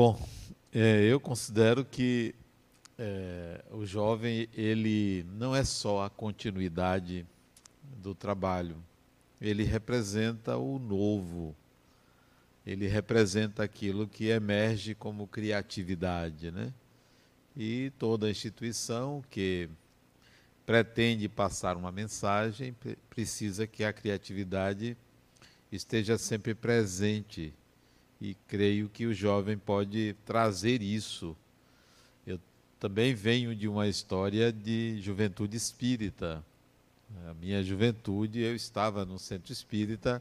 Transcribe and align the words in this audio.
Bom, 0.00 0.16
é, 0.72 1.02
eu 1.06 1.18
considero 1.18 1.84
que 1.84 2.32
é, 2.96 3.64
o 3.68 3.84
jovem 3.84 4.48
ele 4.54 5.26
não 5.32 5.56
é 5.56 5.64
só 5.64 6.04
a 6.04 6.08
continuidade 6.08 7.26
do 8.00 8.14
trabalho, 8.14 8.76
ele 9.40 9.64
representa 9.64 10.56
o 10.56 10.78
novo, 10.78 11.52
ele 12.64 12.86
representa 12.86 13.64
aquilo 13.64 14.06
que 14.06 14.28
emerge 14.28 14.94
como 14.94 15.26
criatividade, 15.26 16.52
né? 16.52 16.72
E 17.56 17.90
toda 17.98 18.30
instituição 18.30 19.20
que 19.28 19.68
pretende 20.64 21.28
passar 21.28 21.76
uma 21.76 21.90
mensagem 21.90 22.72
precisa 23.10 23.66
que 23.66 23.82
a 23.82 23.92
criatividade 23.92 24.96
esteja 25.72 26.16
sempre 26.16 26.54
presente 26.54 27.52
e 28.20 28.34
creio 28.46 28.88
que 28.88 29.06
o 29.06 29.14
jovem 29.14 29.56
pode 29.56 30.14
trazer 30.24 30.82
isso. 30.82 31.36
Eu 32.26 32.40
também 32.80 33.14
venho 33.14 33.54
de 33.54 33.68
uma 33.68 33.86
história 33.86 34.52
de 34.52 35.00
juventude 35.00 35.56
espírita. 35.56 36.44
A 37.26 37.34
minha 37.34 37.62
juventude, 37.62 38.40
eu 38.40 38.54
estava 38.54 39.04
no 39.04 39.18
centro 39.18 39.52
espírita 39.52 40.20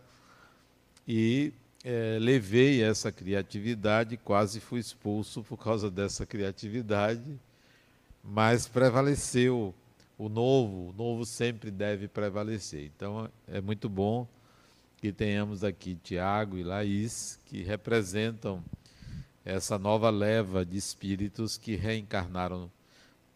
e 1.08 1.52
é, 1.84 2.18
levei 2.20 2.84
essa 2.84 3.12
criatividade, 3.12 4.18
quase 4.18 4.59
fui 4.59 4.80
expulso 4.80 5.44
por 5.44 5.58
causa 5.58 5.90
dessa 5.90 6.26
criatividade, 6.26 7.40
mas 8.23 8.68
prevaleceu 8.68 9.73
o 10.18 10.30
novo, 10.30 10.90
o 10.90 10.94
novo 10.94 11.26
sempre 11.26 11.70
deve 11.72 12.08
prevalecer. 12.08 12.92
Então 12.95 13.30
é 13.48 13.61
muito 13.61 13.88
bom 13.88 14.28
que 14.98 15.12
tenhamos 15.12 15.64
aqui 15.64 15.95
Tiago 15.95 16.58
e 16.58 16.64
Laís, 16.64 17.40
que 17.45 17.62
representam 17.62 18.64
essa 19.45 19.78
nova 19.78 20.09
leva 20.09 20.66
de 20.66 20.76
espíritos 20.76 21.56
que 21.56 21.76
reencarnaram 21.76 22.70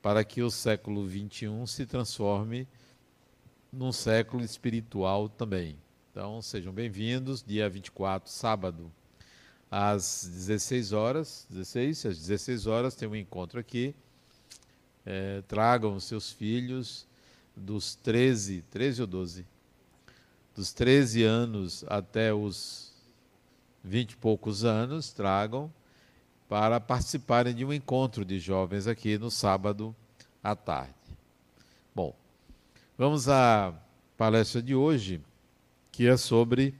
para 0.01 0.23
que 0.23 0.41
o 0.41 0.49
século 0.49 1.07
XXI 1.07 1.47
se 1.67 1.85
transforme 1.85 2.67
num 3.71 3.91
século 3.91 4.43
espiritual 4.43 5.29
também. 5.29 5.77
Então, 6.11 6.41
sejam 6.41 6.73
bem-vindos, 6.73 7.43
dia 7.43 7.69
24, 7.69 8.29
sábado, 8.29 8.91
às 9.69 10.25
16 10.25 10.91
horas, 10.91 11.47
16, 11.49 12.05
às 12.07 12.17
16 12.17 12.67
horas 12.67 12.95
tem 12.95 13.07
um 13.07 13.15
encontro 13.15 13.59
aqui. 13.59 13.95
É, 15.05 15.41
tragam 15.47 15.99
seus 15.99 16.31
filhos 16.31 17.07
dos 17.55 17.95
13, 17.95 18.63
13 18.69 19.01
ou 19.01 19.07
12? 19.07 19.45
Dos 20.55 20.73
13 20.73 21.23
anos 21.23 21.83
até 21.87 22.33
os 22.33 22.91
20 23.83 24.11
e 24.11 24.17
poucos 24.17 24.63
anos, 24.63 25.11
tragam 25.11 25.71
para 26.47 26.79
participarem 26.79 27.55
de 27.55 27.63
um 27.63 27.71
encontro 27.71 28.25
de 28.25 28.39
jovens 28.39 28.85
aqui 28.85 29.17
no 29.17 29.31
sábado 29.31 29.95
à 30.43 30.55
tarde. 30.55 30.93
Bom, 31.95 32.15
vamos 32.97 33.29
à 33.29 33.73
palestra 34.17 34.61
de 34.61 34.75
hoje, 34.75 35.21
que 35.91 36.07
é 36.07 36.17
sobre. 36.17 36.75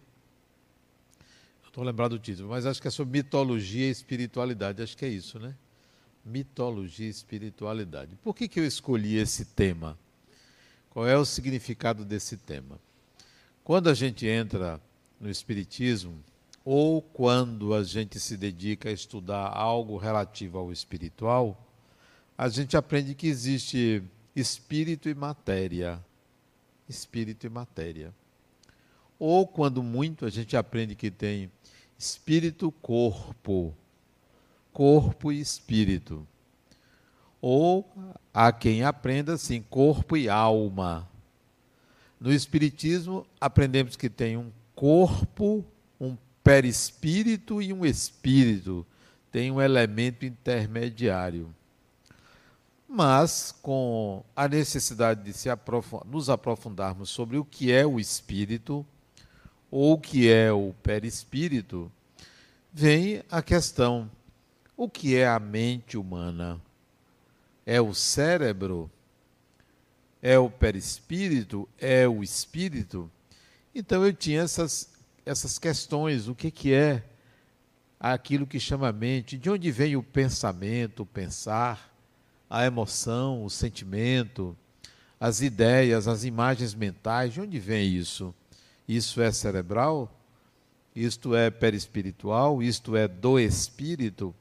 Estou 1.65 1.85
lembrado 1.85 2.17
do 2.17 2.19
título, 2.19 2.49
mas 2.49 2.65
acho 2.65 2.81
que 2.81 2.89
é 2.89 2.91
sobre 2.91 3.19
mitologia 3.19 3.87
e 3.87 3.91
espiritualidade. 3.91 4.83
Acho 4.83 4.97
que 4.97 5.05
é 5.05 5.07
isso, 5.07 5.39
né? 5.39 5.55
Mitologia 6.23 7.07
e 7.07 7.09
espiritualidade. 7.09 8.17
Por 8.17 8.35
que, 8.35 8.49
que 8.49 8.59
eu 8.59 8.65
escolhi 8.65 9.15
esse 9.15 9.45
tema? 9.45 9.97
Qual 10.89 11.07
é 11.07 11.17
o 11.17 11.23
significado 11.23 12.03
desse 12.03 12.35
tema? 12.35 12.77
Quando 13.63 13.89
a 13.89 13.93
gente 13.93 14.25
entra 14.25 14.81
no 15.19 15.29
Espiritismo, 15.29 16.23
ou 16.65 17.01
quando 17.01 17.73
a 17.73 17.83
gente 17.83 18.19
se 18.19 18.35
dedica 18.35 18.89
a 18.89 18.91
estudar 18.91 19.47
algo 19.49 19.97
relativo 19.97 20.57
ao 20.57 20.71
espiritual, 20.71 21.67
a 22.37 22.49
gente 22.49 22.75
aprende 22.75 23.13
que 23.13 23.27
existe 23.27 24.03
espírito 24.35 25.09
e 25.09 25.13
matéria. 25.13 26.03
Espírito 26.89 27.45
e 27.45 27.49
matéria. 27.49 28.13
Ou 29.19 29.45
quando 29.45 29.83
muito, 29.83 30.25
a 30.25 30.29
gente 30.29 30.57
aprende 30.57 30.95
que 30.95 31.11
tem 31.11 31.51
espírito-corpo. 31.97 33.75
Corpo 34.73 35.31
e 35.31 35.39
espírito. 35.39 36.27
Ou 37.39 37.91
há 38.33 38.51
quem 38.51 38.83
aprenda 38.83 39.33
assim, 39.33 39.61
corpo 39.61 40.17
e 40.17 40.27
alma. 40.27 41.10
No 42.21 42.31
Espiritismo, 42.31 43.25
aprendemos 43.39 43.95
que 43.95 44.07
tem 44.07 44.37
um 44.37 44.51
corpo, 44.75 45.65
um 45.99 46.15
perispírito 46.43 47.59
e 47.59 47.73
um 47.73 47.83
espírito. 47.83 48.85
Tem 49.31 49.49
um 49.49 49.59
elemento 49.59 50.23
intermediário. 50.23 51.51
Mas, 52.87 53.51
com 53.63 54.23
a 54.35 54.47
necessidade 54.47 55.23
de 55.23 55.33
se 55.33 55.49
nos 56.05 56.29
aprofundarmos 56.29 57.09
sobre 57.09 57.37
o 57.37 57.43
que 57.43 57.71
é 57.71 57.87
o 57.87 57.99
espírito, 57.99 58.85
ou 59.71 59.93
o 59.93 59.99
que 59.99 60.29
é 60.29 60.51
o 60.51 60.75
perispírito, 60.83 61.91
vem 62.71 63.23
a 63.31 63.41
questão: 63.41 64.07
o 64.77 64.87
que 64.87 65.15
é 65.15 65.27
a 65.27 65.39
mente 65.39 65.97
humana? 65.97 66.61
É 67.65 67.81
o 67.81 67.95
cérebro? 67.95 68.91
É 70.21 70.37
o 70.37 70.49
perispírito, 70.49 71.67
é 71.79 72.07
o 72.07 72.21
espírito. 72.23 73.09
Então 73.73 74.05
eu 74.05 74.13
tinha 74.13 74.41
essas, 74.41 74.89
essas 75.25 75.57
questões, 75.57 76.27
o 76.27 76.35
que, 76.35 76.51
que 76.51 76.73
é 76.73 77.03
aquilo 77.99 78.47
que 78.47 78.59
chama 78.59 78.89
a 78.89 78.93
mente, 78.93 79.37
de 79.37 79.49
onde 79.49 79.71
vem 79.71 79.95
o 79.95 80.03
pensamento, 80.03 81.03
o 81.03 81.05
pensar, 81.05 81.91
a 82.49 82.65
emoção, 82.65 83.45
o 83.45 83.49
sentimento, 83.49 84.57
as 85.19 85.41
ideias, 85.41 86.07
as 86.07 86.23
imagens 86.23 86.73
mentais, 86.73 87.33
de 87.33 87.41
onde 87.41 87.59
vem 87.59 87.93
isso? 87.93 88.33
Isso 88.87 89.21
é 89.21 89.31
cerebral? 89.31 90.11
Isto 90.95 91.35
é 91.35 91.49
perispiritual? 91.49 92.61
Isto 92.61 92.95
é 92.95 93.07
do 93.07 93.39
espírito? 93.39 94.35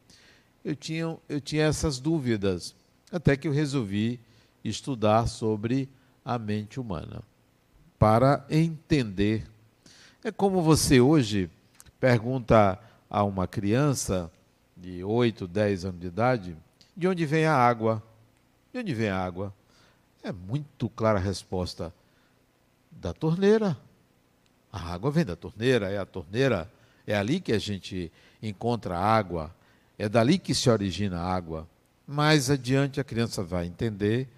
Eu 0.64 0.74
tinha, 0.74 1.16
eu 1.28 1.40
tinha 1.40 1.64
essas 1.64 1.98
dúvidas, 1.98 2.74
até 3.12 3.36
que 3.36 3.46
eu 3.46 3.52
resolvi 3.52 4.18
estudar 4.64 5.26
sobre 5.26 5.88
a 6.24 6.38
mente 6.38 6.78
humana, 6.78 7.22
para 7.98 8.44
entender. 8.50 9.46
É 10.22 10.30
como 10.30 10.62
você 10.62 11.00
hoje 11.00 11.50
pergunta 11.98 12.78
a 13.08 13.24
uma 13.24 13.46
criança 13.46 14.30
de 14.76 15.02
8, 15.02 15.46
10 15.46 15.84
anos 15.84 16.00
de 16.00 16.06
idade, 16.06 16.56
de 16.96 17.08
onde 17.08 17.26
vem 17.26 17.44
a 17.46 17.54
água? 17.54 18.02
De 18.72 18.78
onde 18.78 18.94
vem 18.94 19.08
a 19.08 19.18
água? 19.18 19.54
É 20.22 20.32
muito 20.32 20.88
clara 20.88 21.18
a 21.18 21.22
resposta. 21.22 21.92
Da 22.90 23.12
torneira. 23.12 23.76
A 24.72 24.92
água 24.92 25.10
vem 25.10 25.24
da 25.24 25.34
torneira, 25.34 25.90
é 25.90 25.98
a 25.98 26.06
torneira, 26.06 26.70
é 27.06 27.16
ali 27.16 27.40
que 27.40 27.52
a 27.52 27.58
gente 27.58 28.12
encontra 28.42 28.98
água, 28.98 29.54
é 29.98 30.08
dali 30.08 30.38
que 30.38 30.54
se 30.54 30.70
origina 30.70 31.18
a 31.18 31.34
água. 31.34 31.66
Mais 32.06 32.50
adiante 32.50 33.00
a 33.00 33.04
criança 33.04 33.42
vai 33.42 33.66
entender 33.66 34.28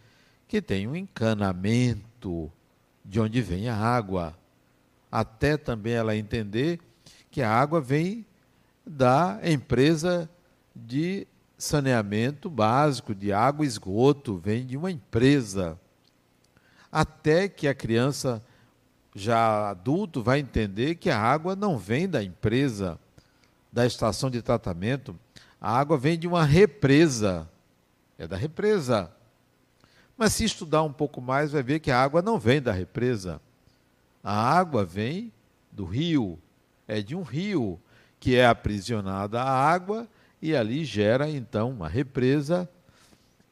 que 0.53 0.61
tem 0.61 0.87
um 0.87 0.95
encanamento 0.95 2.53
de 3.03 3.19
onde 3.19 3.41
vem 3.41 3.71
a 3.71 3.75
água, 3.75 4.37
até 5.11 5.57
também 5.57 5.95
ela 5.95 6.15
entender 6.15 6.79
que 7.31 7.41
a 7.41 7.51
água 7.51 7.81
vem 7.81 8.27
da 8.87 9.41
empresa 9.43 10.29
de 10.77 11.27
saneamento 11.57 12.51
básico, 12.51 13.15
de 13.15 13.33
água 13.33 13.65
e 13.65 13.67
esgoto, 13.67 14.37
vem 14.37 14.67
de 14.67 14.77
uma 14.77 14.91
empresa. 14.91 15.81
Até 16.93 17.49
que 17.49 17.67
a 17.67 17.75
criança, 17.75 18.43
já 19.15 19.71
adulto, 19.71 20.23
vai 20.23 20.41
entender 20.41 20.97
que 20.97 21.09
a 21.09 21.19
água 21.19 21.57
não 21.57 21.79
vem 21.79 22.07
da 22.07 22.23
empresa, 22.23 23.01
da 23.73 23.87
estação 23.87 24.31
de 24.31 24.43
tratamento, 24.43 25.19
a 25.59 25.79
água 25.79 25.97
vem 25.97 26.19
de 26.19 26.29
uma 26.29 26.45
represa. 26.45 27.49
É 28.19 28.29
da 28.29 28.37
represa. 28.37 29.11
Mas 30.17 30.33
se 30.33 30.45
estudar 30.45 30.83
um 30.83 30.93
pouco 30.93 31.21
mais, 31.21 31.53
vai 31.53 31.63
ver 31.63 31.81
que 31.81 31.91
a 31.91 32.03
água 32.03 32.23
não 32.23 32.39
vem 32.39 32.61
da 32.61 32.73
represa. 32.73 33.41
A 34.23 34.33
água 34.33 34.85
vem 34.85 35.33
do 35.71 35.85
rio. 35.85 36.39
É 36.87 37.01
de 37.01 37.17
um 37.17 37.23
rio 37.23 37.81
que 38.21 38.37
é 38.37 38.47
aprisionada 38.47 39.43
a 39.43 39.51
água 39.51 40.07
e 40.41 40.55
ali 40.55 40.85
gera 40.85 41.29
então 41.29 41.71
uma 41.71 41.89
represa 41.89 42.69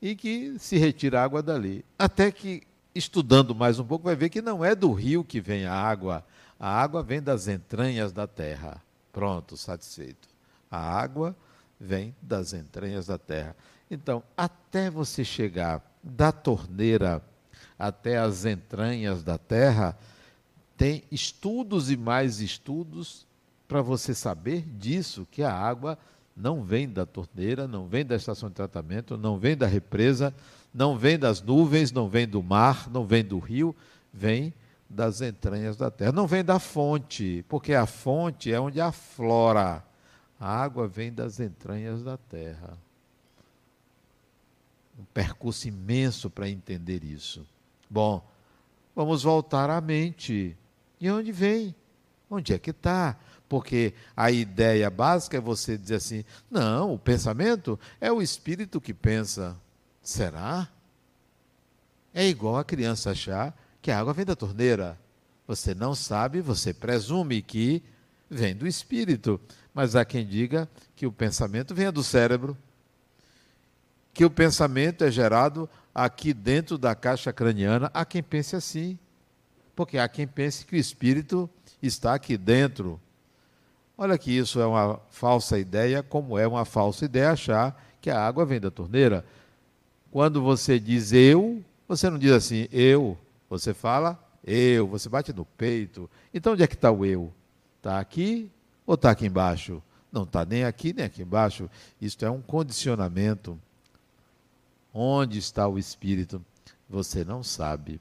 e 0.00 0.14
que 0.14 0.56
se 0.58 0.76
retira 0.76 1.20
a 1.20 1.24
água 1.24 1.42
dali. 1.42 1.84
Até 1.98 2.30
que, 2.30 2.62
estudando 2.94 3.54
mais 3.54 3.78
um 3.78 3.84
pouco, 3.84 4.04
vai 4.04 4.16
ver 4.16 4.28
que 4.28 4.40
não 4.40 4.64
é 4.64 4.74
do 4.74 4.92
rio 4.92 5.24
que 5.24 5.40
vem 5.40 5.66
a 5.66 5.74
água. 5.74 6.24
A 6.58 6.68
água 6.68 7.02
vem 7.02 7.22
das 7.22 7.48
entranhas 7.48 8.12
da 8.12 8.26
terra. 8.26 8.82
Pronto, 9.12 9.56
satisfeito. 9.56 10.28
A 10.70 10.78
água 10.78 11.34
vem 11.78 12.14
das 12.20 12.52
entranhas 12.52 13.06
da 13.06 13.18
terra. 13.18 13.56
Então, 13.90 14.22
até 14.36 14.90
você 14.90 15.24
chegar 15.24 15.82
da 16.02 16.32
torneira 16.32 17.22
até 17.78 18.18
as 18.18 18.44
entranhas 18.44 19.22
da 19.22 19.38
terra, 19.38 19.96
tem 20.76 21.02
estudos 21.10 21.90
e 21.90 21.96
mais 21.96 22.40
estudos 22.40 23.26
para 23.68 23.82
você 23.82 24.14
saber 24.14 24.62
disso, 24.62 25.26
que 25.30 25.42
a 25.42 25.52
água 25.52 25.98
não 26.36 26.62
vem 26.62 26.88
da 26.88 27.04
torneira, 27.04 27.68
não 27.68 27.86
vem 27.86 28.04
da 28.04 28.16
estação 28.16 28.48
de 28.48 28.54
tratamento, 28.54 29.16
não 29.16 29.38
vem 29.38 29.56
da 29.56 29.66
represa, 29.66 30.34
não 30.72 30.96
vem 30.96 31.18
das 31.18 31.42
nuvens, 31.42 31.92
não 31.92 32.08
vem 32.08 32.26
do 32.26 32.42
mar, 32.42 32.88
não 32.90 33.04
vem 33.04 33.24
do 33.24 33.38
rio, 33.38 33.74
vem 34.12 34.52
das 34.88 35.20
entranhas 35.20 35.76
da 35.76 35.90
terra. 35.90 36.12
Não 36.12 36.26
vem 36.26 36.44
da 36.44 36.58
fonte, 36.58 37.44
porque 37.48 37.74
a 37.74 37.86
fonte 37.86 38.52
é 38.52 38.58
onde 38.58 38.80
aflora. 38.80 39.84
A 40.38 40.62
água 40.62 40.88
vem 40.88 41.12
das 41.12 41.38
entranhas 41.38 42.02
da 42.02 42.16
terra. 42.16 42.76
Um 45.00 45.04
percurso 45.14 45.66
imenso 45.66 46.28
para 46.28 46.48
entender 46.48 47.02
isso. 47.02 47.46
Bom, 47.88 48.22
vamos 48.94 49.22
voltar 49.22 49.70
à 49.70 49.80
mente. 49.80 50.54
E 51.00 51.10
onde 51.10 51.32
vem? 51.32 51.74
Onde 52.28 52.52
é 52.52 52.58
que 52.58 52.70
está? 52.70 53.18
Porque 53.48 53.94
a 54.14 54.30
ideia 54.30 54.90
básica 54.90 55.38
é 55.38 55.40
você 55.40 55.78
dizer 55.78 55.94
assim: 55.94 56.24
não, 56.50 56.92
o 56.92 56.98
pensamento 56.98 57.80
é 57.98 58.12
o 58.12 58.20
espírito 58.20 58.78
que 58.78 58.92
pensa. 58.92 59.56
Será? 60.02 60.68
É 62.12 62.26
igual 62.26 62.58
a 62.58 62.64
criança 62.64 63.10
achar 63.10 63.58
que 63.80 63.90
a 63.90 63.98
água 63.98 64.12
vem 64.12 64.26
da 64.26 64.36
torneira. 64.36 64.98
Você 65.46 65.74
não 65.74 65.94
sabe, 65.94 66.42
você 66.42 66.74
presume 66.74 67.40
que 67.40 67.82
vem 68.28 68.54
do 68.54 68.66
espírito. 68.66 69.40
Mas 69.72 69.96
há 69.96 70.04
quem 70.04 70.26
diga 70.26 70.68
que 70.94 71.06
o 71.06 71.12
pensamento 71.12 71.74
vem 71.74 71.90
do 71.90 72.04
cérebro. 72.04 72.56
Que 74.12 74.24
o 74.24 74.30
pensamento 74.30 75.04
é 75.04 75.10
gerado 75.10 75.68
aqui 75.94 76.32
dentro 76.32 76.76
da 76.76 76.94
caixa 76.94 77.32
craniana. 77.32 77.90
Há 77.94 78.04
quem 78.04 78.22
pense 78.22 78.56
assim. 78.56 78.98
Porque 79.74 79.98
há 79.98 80.08
quem 80.08 80.26
pense 80.26 80.64
que 80.64 80.76
o 80.76 80.78
espírito 80.78 81.48
está 81.82 82.14
aqui 82.14 82.36
dentro. 82.36 83.00
Olha 83.96 84.16
que 84.16 84.30
isso 84.30 84.60
é 84.60 84.66
uma 84.66 85.00
falsa 85.10 85.58
ideia, 85.58 86.02
como 86.02 86.38
é 86.38 86.46
uma 86.46 86.64
falsa 86.64 87.04
ideia 87.04 87.32
achar 87.32 87.82
que 88.00 88.10
a 88.10 88.18
água 88.18 88.46
vem 88.46 88.58
da 88.58 88.70
torneira. 88.70 89.24
Quando 90.10 90.42
você 90.42 90.78
diz 90.78 91.12
eu, 91.12 91.62
você 91.86 92.08
não 92.08 92.18
diz 92.18 92.32
assim, 92.32 92.66
eu. 92.72 93.16
Você 93.48 93.74
fala 93.74 94.18
eu, 94.44 94.86
você 94.86 95.08
bate 95.08 95.32
no 95.32 95.44
peito. 95.44 96.08
Então 96.32 96.54
onde 96.54 96.62
é 96.62 96.66
que 96.66 96.74
está 96.74 96.90
o 96.90 97.04
eu? 97.04 97.32
Está 97.76 97.98
aqui 97.98 98.50
ou 98.86 98.94
está 98.94 99.10
aqui 99.10 99.26
embaixo? 99.26 99.82
Não 100.10 100.22
está 100.22 100.44
nem 100.44 100.64
aqui 100.64 100.92
nem 100.92 101.04
aqui 101.04 101.22
embaixo. 101.22 101.70
Isto 102.00 102.24
é 102.24 102.30
um 102.30 102.40
condicionamento. 102.40 103.58
Onde 104.92 105.38
está 105.38 105.68
o 105.68 105.78
espírito? 105.78 106.44
Você 106.88 107.24
não 107.24 107.42
sabe. 107.42 108.00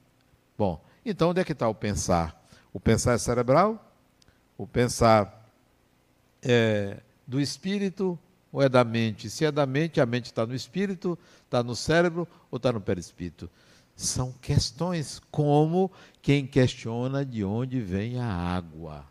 Bom, 0.58 0.84
então 1.06 1.30
onde 1.30 1.40
é 1.40 1.44
que 1.44 1.52
está 1.52 1.68
o 1.68 1.76
pensar? 1.76 2.40
O 2.74 2.80
pensar 2.80 3.14
é 3.14 3.18
cerebral? 3.18 3.94
O 4.58 4.68
pensar 4.68 5.50
é 6.42 6.98
do 7.26 7.40
espírito 7.40 8.18
ou 8.52 8.62
é 8.62 8.68
da 8.68 8.84
mente? 8.84 9.30
Se 9.30 9.46
é 9.46 9.52
da 9.52 9.66
mente, 9.66 10.02
a 10.02 10.06
mente 10.06 10.26
está 10.26 10.46
no 10.46 10.56
espírito, 10.56 11.18
está 11.46 11.62
no 11.64 11.76
cérebro 11.76 12.28
ou 12.50 12.58
está 12.58 12.72
no 12.72 12.82
perispírito? 12.82 13.50
São 13.96 14.32
questões 14.42 15.22
como 15.30 15.92
quem 16.22 16.48
questiona 16.48 17.26
de 17.26 17.44
onde 17.44 17.80
vem 17.80 18.18
a 18.20 18.26
água. 18.26 19.06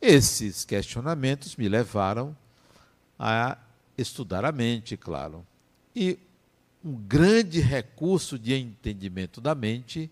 Esses 0.00 0.64
questionamentos 0.64 1.56
me 1.56 1.68
levaram 1.68 2.36
a 3.18 3.58
estudar 3.96 4.44
a 4.44 4.52
mente, 4.52 4.96
claro. 4.96 5.44
E 5.94 6.18
um 6.84 6.94
grande 6.94 7.60
recurso 7.60 8.38
de 8.38 8.54
entendimento 8.54 9.40
da 9.40 9.54
mente, 9.54 10.10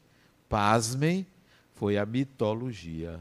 pasmem, 0.49 1.27
foi 1.75 1.97
a 1.97 2.07
mitologia. 2.07 3.21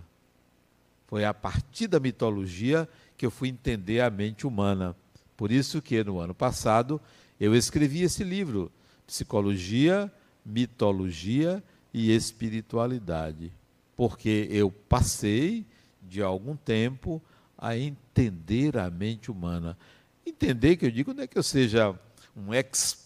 Foi 1.08 1.24
a 1.24 1.34
partir 1.34 1.88
da 1.88 2.00
mitologia 2.00 2.90
que 3.18 3.26
eu 3.26 3.32
fui 3.32 3.50
entender 3.50 4.02
a 4.02 4.10
mente 4.10 4.48
humana. 4.48 4.96
Por 5.38 5.52
isso 5.52 5.82
que 5.82 6.04
no 6.04 6.20
ano 6.20 6.34
passado 6.34 7.00
eu 7.40 7.56
escrevi 7.56 8.02
esse 8.02 8.24
livro, 8.24 8.72
Psicologia, 9.06 10.12
Mitologia 10.46 11.64
e 11.94 12.12
Espiritualidade. 12.12 13.52
Porque 13.96 14.48
eu 14.50 14.72
passei 14.72 15.66
de 16.02 16.22
algum 16.22 16.56
tempo 16.56 17.22
a 17.58 17.78
entender 17.78 18.78
a 18.78 18.90
mente 18.90 19.30
humana. 19.30 19.78
Entender 20.26 20.78
que 20.78 20.86
eu 20.86 20.92
digo 20.92 21.14
não 21.14 21.24
é 21.24 21.28
que 21.28 21.38
eu 21.38 21.44
seja 21.44 21.98
um 22.36 22.54
expert 22.54 23.05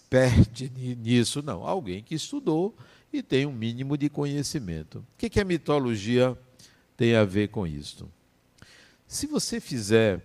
nisso, 0.97 1.41
não. 1.41 1.65
Alguém 1.65 2.03
que 2.03 2.15
estudou 2.15 2.75
e 3.11 3.21
tem 3.23 3.45
um 3.45 3.51
mínimo 3.51 3.97
de 3.97 4.09
conhecimento. 4.09 4.99
O 4.99 5.17
que 5.17 5.39
é 5.39 5.43
mitologia? 5.43 6.37
tem 6.99 7.15
a 7.15 7.23
ver 7.23 7.47
com 7.47 7.65
isto. 7.65 8.11
Se 9.07 9.25
você 9.25 9.61
fizer 9.61 10.21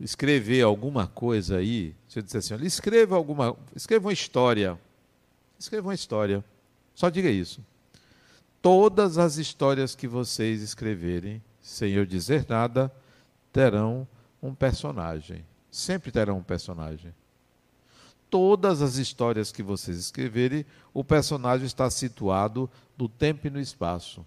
escrever 0.00 0.62
alguma 0.62 1.06
coisa 1.06 1.58
aí, 1.58 1.94
se 2.08 2.18
eu 2.18 2.22
disser 2.24 2.40
assim, 2.40 2.54
olha, 2.54 2.66
escreva 2.66 3.14
alguma, 3.14 3.56
escreva 3.76 4.08
uma 4.08 4.12
história. 4.12 4.76
Escreva 5.56 5.86
uma 5.86 5.94
história. 5.94 6.44
Só 6.96 7.08
diga 7.08 7.30
isso. 7.30 7.64
Todas 8.60 9.18
as 9.18 9.36
histórias 9.36 9.94
que 9.94 10.08
vocês 10.08 10.62
escreverem, 10.62 11.40
sem 11.60 11.92
eu 11.92 12.04
dizer 12.04 12.44
nada, 12.48 12.92
terão 13.52 14.04
um 14.42 14.52
personagem. 14.52 15.44
Sempre 15.70 16.10
terão 16.10 16.38
um 16.38 16.42
personagem. 16.42 17.14
Todas 18.34 18.82
as 18.82 18.96
histórias 18.96 19.52
que 19.52 19.62
vocês 19.62 19.96
escreverem, 19.96 20.66
o 20.92 21.04
personagem 21.04 21.66
está 21.66 21.88
situado 21.88 22.68
no 22.98 23.08
tempo 23.08 23.46
e 23.46 23.50
no 23.50 23.60
espaço. 23.60 24.26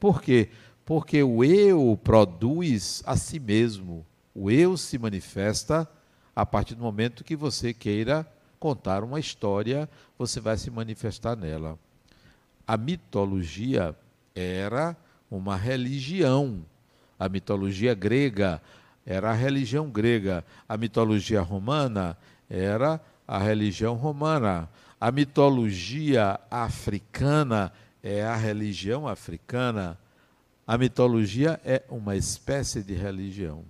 Por 0.00 0.22
quê? 0.22 0.48
Porque 0.86 1.22
o 1.22 1.44
eu 1.44 2.00
produz 2.02 3.02
a 3.04 3.14
si 3.14 3.38
mesmo. 3.38 4.06
O 4.34 4.50
eu 4.50 4.74
se 4.78 4.96
manifesta 4.96 5.86
a 6.34 6.46
partir 6.46 6.76
do 6.76 6.82
momento 6.82 7.24
que 7.24 7.36
você 7.36 7.74
queira 7.74 8.26
contar 8.58 9.04
uma 9.04 9.20
história, 9.20 9.86
você 10.16 10.40
vai 10.40 10.56
se 10.56 10.70
manifestar 10.70 11.36
nela. 11.36 11.78
A 12.66 12.78
mitologia 12.78 13.94
era 14.34 14.96
uma 15.30 15.56
religião. 15.56 16.64
A 17.18 17.28
mitologia 17.28 17.92
grega 17.92 18.62
era 19.04 19.30
a 19.30 19.34
religião 19.34 19.90
grega. 19.90 20.42
A 20.66 20.78
mitologia 20.78 21.42
romana 21.42 22.16
era 22.48 23.00
a 23.26 23.38
religião 23.38 23.94
romana. 23.94 24.68
A 25.00 25.10
mitologia 25.10 26.38
africana 26.50 27.72
é 28.02 28.22
a 28.22 28.36
religião 28.36 29.08
africana. 29.08 29.98
A 30.66 30.78
mitologia 30.78 31.60
é 31.64 31.82
uma 31.88 32.16
espécie 32.16 32.82
de 32.82 32.94
religião. 32.94 33.64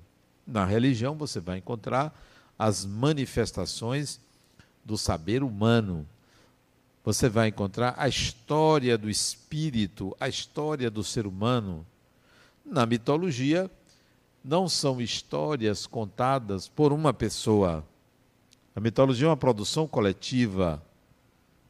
Na 0.47 0.65
religião 0.65 1.15
você 1.15 1.41
vai 1.41 1.59
encontrar 1.59 2.15
as 2.59 2.85
manifestações 2.85 4.21
do 4.85 4.97
saber 4.99 5.43
humano. 5.43 6.07
Você 7.05 7.29
vai 7.29 7.49
encontrar 7.49 7.95
a 7.99 8.09
história 8.09 8.97
do 8.97 9.11
espírito, 9.11 10.17
a 10.21 10.29
história 10.29 10.91
do 10.91 11.03
ser 11.03 11.27
humano. 11.27 11.87
Na 12.65 12.87
mitologia, 12.87 13.71
não 14.43 14.69
são 14.69 15.01
histórias 15.01 15.87
contadas 15.87 16.69
por 16.69 16.93
uma 16.93 17.13
pessoa. 17.13 17.85
A 18.75 18.81
mitologia 18.81 19.27
é 19.27 19.31
uma 19.31 19.37
produção 19.37 19.87
coletiva 19.87 20.83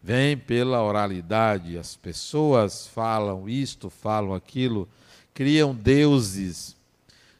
vem 0.05 0.37
pela 0.37 0.83
oralidade, 0.83 1.79
as 1.79 1.97
pessoas 1.97 2.87
falam 2.87 3.49
isto, 3.49 3.89
falam 3.89 4.35
aquilo, 4.35 4.87
criam 5.33 5.75
deuses. 5.75 6.77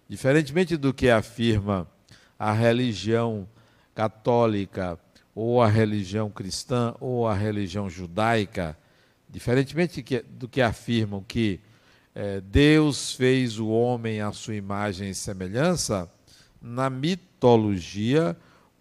Diferentemente 0.09 0.75
do 0.75 0.95
que 0.95 1.11
afirma 1.11 1.87
a 2.39 2.53
religião 2.53 3.47
católica, 3.95 4.99
ou 5.35 5.61
a 5.61 5.69
religião 5.69 6.31
cristã, 6.31 6.95
ou 7.01 7.29
a 7.29 7.35
religião 7.35 7.91
judaica, 7.91 8.75
diferentemente 9.29 10.03
do 10.31 10.49
que 10.49 10.63
afirmam 10.63 11.23
que 11.23 11.61
é, 12.15 12.41
Deus 12.41 13.13
fez 13.13 13.59
o 13.59 13.69
homem 13.69 14.23
à 14.23 14.33
sua 14.33 14.55
imagem 14.55 15.11
e 15.11 15.15
semelhança, 15.15 16.11
na 16.63 16.89
mitologia, 16.89 18.35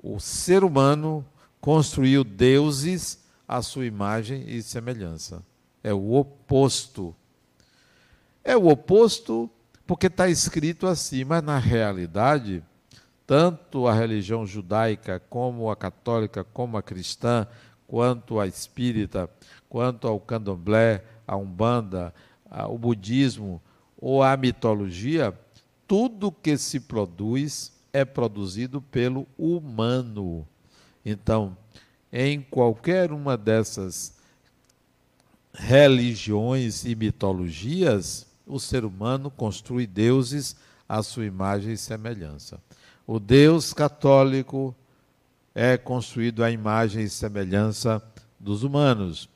o 0.03 0.19
ser 0.19 0.65
humano 0.65 1.25
construiu 1.61 2.25
deuses 2.25 3.23
a 3.47 3.61
sua 3.61 3.85
imagem 3.85 4.43
e 4.49 4.61
semelhança. 4.61 5.41
É 5.81 5.93
o 5.93 6.13
oposto. 6.13 7.15
É 8.43 8.57
o 8.57 8.67
oposto 8.67 9.49
porque 9.87 10.07
está 10.07 10.27
escrito 10.27 10.87
assim, 10.87 11.23
mas 11.23 11.41
na 11.41 11.57
realidade, 11.57 12.61
tanto 13.25 13.87
a 13.87 13.93
religião 13.93 14.45
judaica, 14.45 15.21
como 15.29 15.69
a 15.71 15.75
católica, 15.75 16.43
como 16.43 16.77
a 16.77 16.83
cristã, 16.83 17.47
quanto 17.87 18.39
a 18.39 18.47
espírita, 18.47 19.29
quanto 19.69 20.07
ao 20.07 20.19
candomblé, 20.19 21.03
a 21.25 21.37
umbanda, 21.37 22.13
o 22.69 22.77
budismo 22.77 23.61
ou 23.97 24.21
a 24.21 24.35
mitologia, 24.35 25.33
tudo 25.87 26.31
que 26.31 26.57
se 26.57 26.79
produz 26.79 27.72
é 27.93 28.03
produzido 28.03 28.81
pelo 28.81 29.27
humano. 29.37 30.45
Então, 31.05 31.55
em 32.11 32.41
qualquer 32.41 33.11
uma 33.11 33.37
dessas 33.37 34.15
religiões 35.53 36.83
e 36.83 36.95
mitologias, 36.95 38.25
o 38.45 38.59
ser 38.59 38.83
humano 38.83 39.29
construi 39.29 39.85
deuses 39.85 40.55
à 40.89 41.03
sua 41.03 41.25
imagem 41.25 41.73
e 41.73 41.77
semelhança. 41.77 42.59
O 43.05 43.19
Deus 43.19 43.73
católico 43.73 44.75
é 45.53 45.77
construído 45.77 46.43
à 46.43 46.49
imagem 46.49 47.03
e 47.03 47.09
semelhança 47.09 48.01
dos 48.39 48.63
humanos. 48.63 49.29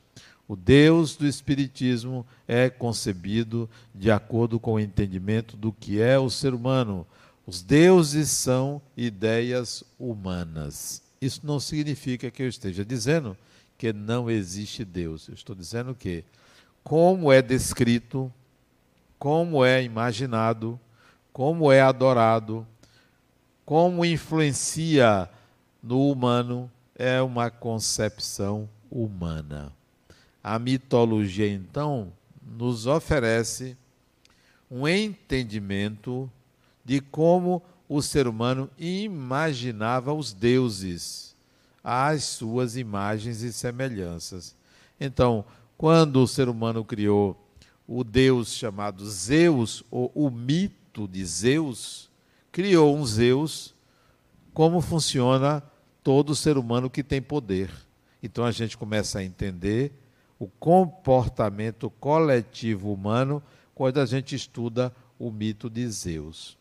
O 0.48 0.56
Deus 0.56 1.14
do 1.14 1.26
Espiritismo 1.26 2.26
é 2.46 2.70
concebido 2.70 3.68
de 3.94 4.10
acordo 4.10 4.58
com 4.58 4.74
o 4.74 4.80
entendimento 4.80 5.56
do 5.56 5.72
que 5.72 6.00
é 6.00 6.18
o 6.18 6.30
ser 6.30 6.54
humano. 6.54 7.06
Os 7.48 7.62
deuses 7.62 8.28
são 8.28 8.78
ideias 8.94 9.82
humanas. 9.98 11.02
Isso 11.18 11.40
não 11.46 11.58
significa 11.58 12.30
que 12.30 12.42
eu 12.42 12.46
esteja 12.46 12.84
dizendo 12.84 13.34
que 13.78 13.90
não 13.90 14.30
existe 14.30 14.84
Deus. 14.84 15.28
Eu 15.28 15.32
estou 15.32 15.56
dizendo 15.56 15.94
que, 15.94 16.26
como 16.84 17.32
é 17.32 17.40
descrito, 17.40 18.30
como 19.18 19.64
é 19.64 19.82
imaginado, 19.82 20.78
como 21.32 21.72
é 21.72 21.80
adorado, 21.80 22.66
como 23.64 24.04
influencia 24.04 25.26
no 25.82 26.10
humano, 26.10 26.70
é 26.94 27.22
uma 27.22 27.50
concepção 27.50 28.68
humana. 28.90 29.72
A 30.44 30.58
mitologia, 30.58 31.50
então, 31.50 32.12
nos 32.42 32.86
oferece 32.86 33.74
um 34.70 34.86
entendimento 34.86 36.30
de 36.88 37.02
como 37.02 37.62
o 37.86 38.00
ser 38.00 38.26
humano 38.26 38.70
imaginava 38.78 40.14
os 40.14 40.32
deuses, 40.32 41.36
as 41.84 42.24
suas 42.24 42.78
imagens 42.78 43.42
e 43.42 43.52
semelhanças. 43.52 44.56
Então, 44.98 45.44
quando 45.76 46.22
o 46.22 46.26
ser 46.26 46.48
humano 46.48 46.82
criou 46.82 47.38
o 47.86 48.02
deus 48.02 48.54
chamado 48.54 49.06
Zeus, 49.06 49.84
ou 49.90 50.10
o 50.14 50.30
mito 50.30 51.06
de 51.06 51.22
Zeus, 51.26 52.10
criou 52.50 52.96
um 52.96 53.04
Zeus, 53.04 53.74
como 54.54 54.80
funciona 54.80 55.62
todo 56.02 56.34
ser 56.34 56.56
humano 56.56 56.88
que 56.88 57.04
tem 57.04 57.20
poder. 57.20 57.70
Então 58.22 58.46
a 58.46 58.50
gente 58.50 58.78
começa 58.78 59.18
a 59.18 59.24
entender 59.24 59.92
o 60.38 60.46
comportamento 60.48 61.90
coletivo 61.90 62.90
humano 62.90 63.42
quando 63.74 64.00
a 64.00 64.06
gente 64.06 64.34
estuda 64.34 64.90
o 65.18 65.30
mito 65.30 65.68
de 65.68 65.86
Zeus. 65.88 66.57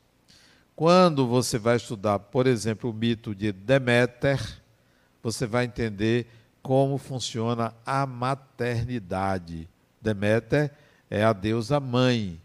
Quando 0.78 1.26
você 1.26 1.58
vai 1.58 1.76
estudar, 1.76 2.20
por 2.20 2.46
exemplo, 2.46 2.92
o 2.92 2.94
mito 2.94 3.34
de 3.34 3.52
Deméter, 3.52 4.62
você 5.24 5.48
vai 5.48 5.66
entender 5.66 6.28
como 6.62 7.00
funciona 7.00 7.74
a 7.84 8.06
maternidade. 8.06 9.68
Deméter 10.00 10.72
é 11.10 11.24
a 11.24 11.34
deusa 11.34 11.80
mãe. 11.80 12.40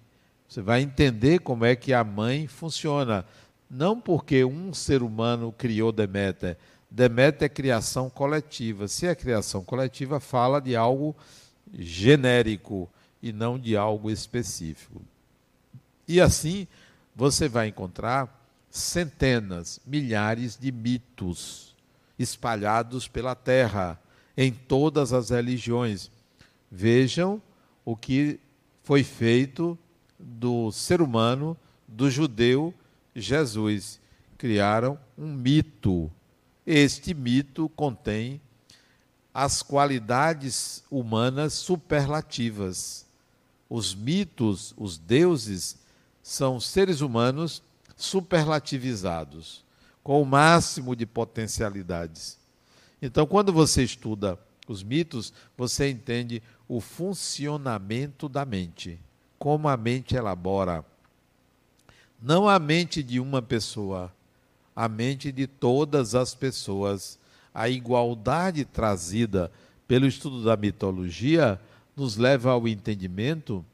Você 0.49 0.63
vai 0.63 0.81
entender 0.81 1.41
como 1.41 1.67
é 1.67 1.77
que 1.77 1.93
a 1.93 2.03
mãe 2.03 2.47
funciona. 2.47 3.27
Não 3.69 4.01
porque 4.01 4.47
um 4.47 4.73
ser 4.73 5.03
humano 5.03 5.53
criou 5.53 5.93
Deméter, 5.93 6.57
Deméter 6.91 7.45
é 7.45 7.49
criação 7.51 8.09
coletiva. 8.09 8.89
Se 8.89 9.07
é 9.07 9.15
criação 9.15 9.63
coletiva, 9.63 10.19
fala 10.19 10.59
de 10.59 10.75
algo 10.75 11.15
genérico 11.71 12.89
e 13.23 13.31
não 13.31 13.59
de 13.59 13.77
algo 13.77 14.11
específico. 14.11 15.03
E 16.09 16.19
assim, 16.19 16.67
você 17.15 17.49
vai 17.49 17.69
encontrar 17.69 18.47
centenas, 18.71 19.81
milhares 19.87 20.57
de 20.57 20.73
mitos 20.73 21.77
espalhados 22.19 23.09
pela 23.09 23.35
terra, 23.35 24.01
em 24.37 24.53
todas 24.53 25.13
as 25.13 25.31
religiões. 25.31 26.11
Vejam 26.71 27.43
o 27.85 27.97
que 27.97 28.41
foi 28.83 29.05
feito 29.05 29.79
do 30.19 30.71
ser 30.73 31.03
humano, 31.03 31.57
do 31.87 32.11
judeu 32.11 32.73
Jesus. 33.15 34.01
Criaram 34.39 34.99
um 35.17 35.33
mito 35.33 36.11
este 36.67 37.13
mito 37.13 37.69
contém 37.71 38.41
as 39.35 39.63
qualidades 39.63 40.85
humanas 40.91 41.55
superlativas. 41.55 43.05
Os 43.69 43.95
mitos, 43.95 44.73
os 44.77 44.97
deuses, 44.97 45.77
são 46.23 46.61
seres 46.61 47.01
humanos 47.01 47.63
superlativizados, 47.97 49.65
com 50.03 50.23
o 50.23 50.27
máximo 50.27 50.95
de 50.95 51.07
potencialidades. 51.07 52.39
Então, 53.01 53.27
quando 53.27 53.53
você 53.53 53.83
estuda 53.83 54.39
os 54.69 54.83
mitos, 54.83 55.33
você 55.57 55.91
entende 55.91 56.43
o 56.69 56.81
funcionamento 56.81 58.29
da 58.29 58.45
mente, 58.45 58.99
como 59.39 59.69
a 59.69 59.77
mente 59.77 60.15
elabora. 60.15 60.85
Não 62.21 62.49
a 62.49 62.59
mente 62.59 63.03
de 63.03 63.19
uma 63.19 63.43
pessoa, 63.43 64.13
a 64.75 64.89
mente 64.89 65.33
de 65.33 65.47
todas 65.47 66.15
as 66.15 66.35
pessoas. 66.35 67.19
A 67.53 67.69
igualdade 67.69 68.65
trazida 68.65 69.51
pelo 69.87 70.07
estudo 70.07 70.43
da 70.45 70.57
mitologia 70.57 71.61
nos 71.97 72.17
leva 72.17 72.53
ao 72.53 72.67
entendimento 72.67 73.65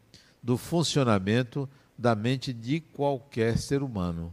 do 0.42 0.56
funcionamento 0.56 1.68
da 1.98 2.14
mente 2.14 2.52
de 2.52 2.80
qualquer 2.80 3.58
ser 3.58 3.82
humano. 3.82 4.32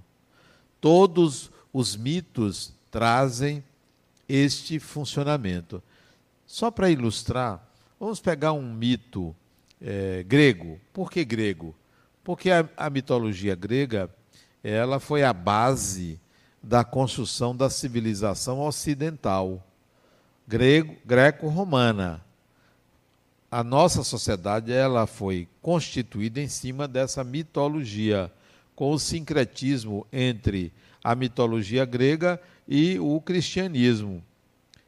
Todos 0.80 1.52
os 1.74 1.96
mitos 1.96 2.72
trazem 2.92 3.64
este 4.30 4.80
funcionamento. 4.80 5.82
Só 6.46 6.70
para 6.70 6.92
ilustrar, 6.92 7.68
vamos 8.00 8.20
pegar 8.20 8.54
um 8.54 8.72
mito 8.72 9.36
é, 9.82 10.24
grego. 10.24 10.80
Por 10.94 11.12
que 11.12 11.26
grego? 11.26 11.76
Porque 12.24 12.52
a, 12.52 12.70
a 12.78 12.90
mitologia 12.90 13.56
grega 13.56 14.10
ela 14.64 15.00
foi 15.00 15.24
a 15.24 15.32
base 15.34 16.20
da 16.62 16.84
construção 16.84 17.56
da 17.56 17.70
civilização 17.70 18.60
ocidental, 18.62 19.64
grego, 20.48 20.96
greco-romana. 21.06 22.25
A 23.50 23.64
nossa 23.64 24.04
sociedade 24.04 24.72
ela 24.72 25.06
foi 25.06 25.48
constituída 25.62 26.42
em 26.42 26.48
cima 26.48 26.88
dessa 26.88 27.24
mitologia, 27.24 28.32
com 28.76 28.92
o 28.92 29.00
sincretismo 29.00 30.06
entre 30.12 30.74
a 31.04 31.16
mitologia 31.16 31.86
grega 31.86 32.42
e 32.68 33.00
o 33.00 33.22
cristianismo. 33.22 34.24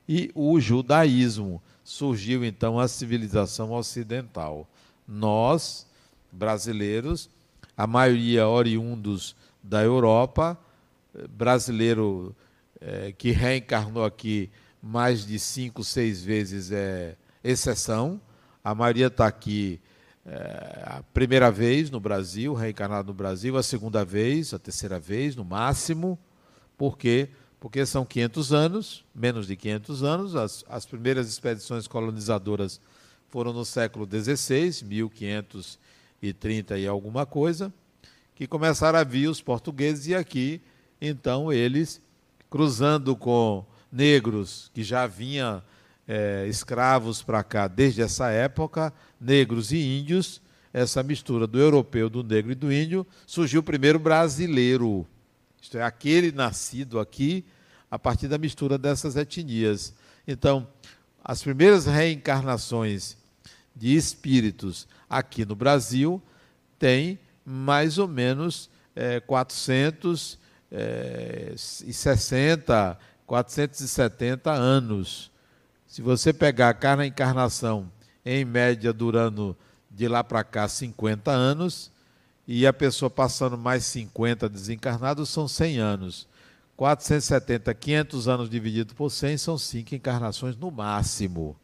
E 0.07 0.31
o 0.33 0.59
judaísmo. 0.59 1.61
Surgiu 1.83 2.43
então 2.43 2.77
a 2.77 2.87
civilização 2.87 3.71
ocidental. 3.71 4.67
Nós, 5.07 5.87
brasileiros, 6.29 7.29
a 7.77 7.87
maioria 7.87 8.47
oriundos 8.47 9.35
da 9.63 9.81
Europa, 9.83 10.57
brasileiro 11.29 12.35
é, 12.81 13.13
que 13.17 13.31
reencarnou 13.31 14.03
aqui 14.03 14.49
mais 14.81 15.25
de 15.25 15.39
cinco, 15.39 15.83
seis 15.83 16.23
vezes 16.23 16.71
é 16.71 17.15
exceção. 17.43 18.19
A 18.67 18.75
maioria 18.75 19.07
está 19.07 19.25
aqui 19.25 19.79
é, 20.25 20.83
a 20.83 21.01
primeira 21.13 21.49
vez 21.49 21.89
no 21.89 22.01
Brasil, 22.01 22.53
reencarnado 22.53 23.07
no 23.07 23.13
Brasil, 23.13 23.55
a 23.55 23.63
segunda 23.63 24.03
vez, 24.03 24.53
a 24.53 24.59
terceira 24.59 24.99
vez, 24.99 25.37
no 25.37 25.45
máximo. 25.45 26.19
Por 26.77 26.97
quê? 26.97 27.29
Porque 27.61 27.85
são 27.85 28.03
500 28.03 28.51
anos, 28.51 29.05
menos 29.15 29.47
de 29.47 29.55
500 29.55 30.03
anos. 30.03 30.35
As, 30.35 30.65
as 30.67 30.85
primeiras 30.85 31.29
expedições 31.29 31.87
colonizadoras 31.87 32.81
foram 33.29 33.53
no 33.53 33.63
século 33.63 34.05
XVI, 34.05 34.83
1530 34.83 36.77
e 36.77 36.85
alguma 36.85 37.25
coisa, 37.25 37.73
que 38.35 38.45
começaram 38.45 38.99
a 38.99 39.03
vir 39.05 39.29
os 39.29 39.41
portugueses 39.41 40.07
e 40.07 40.13
aqui 40.13 40.61
então 40.99 41.53
eles, 41.53 42.01
cruzando 42.49 43.15
com 43.15 43.65
negros 43.89 44.69
que 44.73 44.83
já 44.83 45.07
vinham 45.07 45.63
é, 46.07 46.47
escravos 46.47 47.21
para 47.21 47.43
cá 47.43 47.67
desde 47.67 48.01
essa 48.01 48.29
época, 48.29 48.93
negros 49.19 49.71
e 49.71 49.77
índios, 49.77 50.41
essa 50.73 51.03
mistura 51.03 51.47
do 51.47 51.59
europeu, 51.59 52.09
do 52.09 52.23
negro 52.23 52.51
e 52.51 52.55
do 52.55 52.71
índio, 52.71 53.05
surgiu 53.25 53.61
o 53.61 53.63
primeiro 53.63 53.99
brasileiro. 53.99 55.05
Isto 55.61 55.77
é, 55.77 55.83
aquele 55.83 56.31
nascido 56.31 56.99
aqui 56.99 57.45
a 57.89 57.97
partir 57.97 58.27
da 58.27 58.37
mistura 58.37 58.77
dessas 58.77 59.15
etnias. 59.15 59.93
Então, 60.27 60.67
as 61.23 61.41
primeiras 61.41 61.85
reencarnações 61.85 63.17
de 63.75 63.95
espíritos 63.95 64.87
aqui 65.09 65.45
no 65.45 65.55
Brasil 65.55 66.21
têm 66.79 67.19
mais 67.45 67.97
ou 67.97 68.07
menos 68.07 68.69
é, 68.95 69.19
400 69.19 70.39
é, 70.71 71.53
e 71.55 71.93
60, 71.93 72.99
470 73.25 74.51
anos. 74.51 75.31
Se 75.87 76.01
você 76.01 76.33
pegar 76.33 76.73
cada 76.73 77.07
encarnação, 77.07 77.89
em 78.25 78.43
média, 78.43 78.91
durando 78.91 79.55
de 79.89 80.05
lá 80.05 80.21
para 80.21 80.43
cá 80.43 80.67
50 80.67 81.31
anos, 81.31 81.89
e 82.45 82.67
a 82.67 82.73
pessoa 82.73 83.09
passando 83.09 83.57
mais 83.57 83.85
50 83.85 84.49
desencarnados, 84.49 85.29
são 85.29 85.47
100 85.47 85.77
anos. 85.79 86.27
470, 86.75 87.73
500 87.73 88.27
anos 88.27 88.49
dividido 88.49 88.93
por 88.95 89.09
100 89.09 89.37
são 89.37 89.57
cinco 89.57 89.95
encarnações 89.95 90.55
no 90.57 90.69
máximo. 90.69 91.55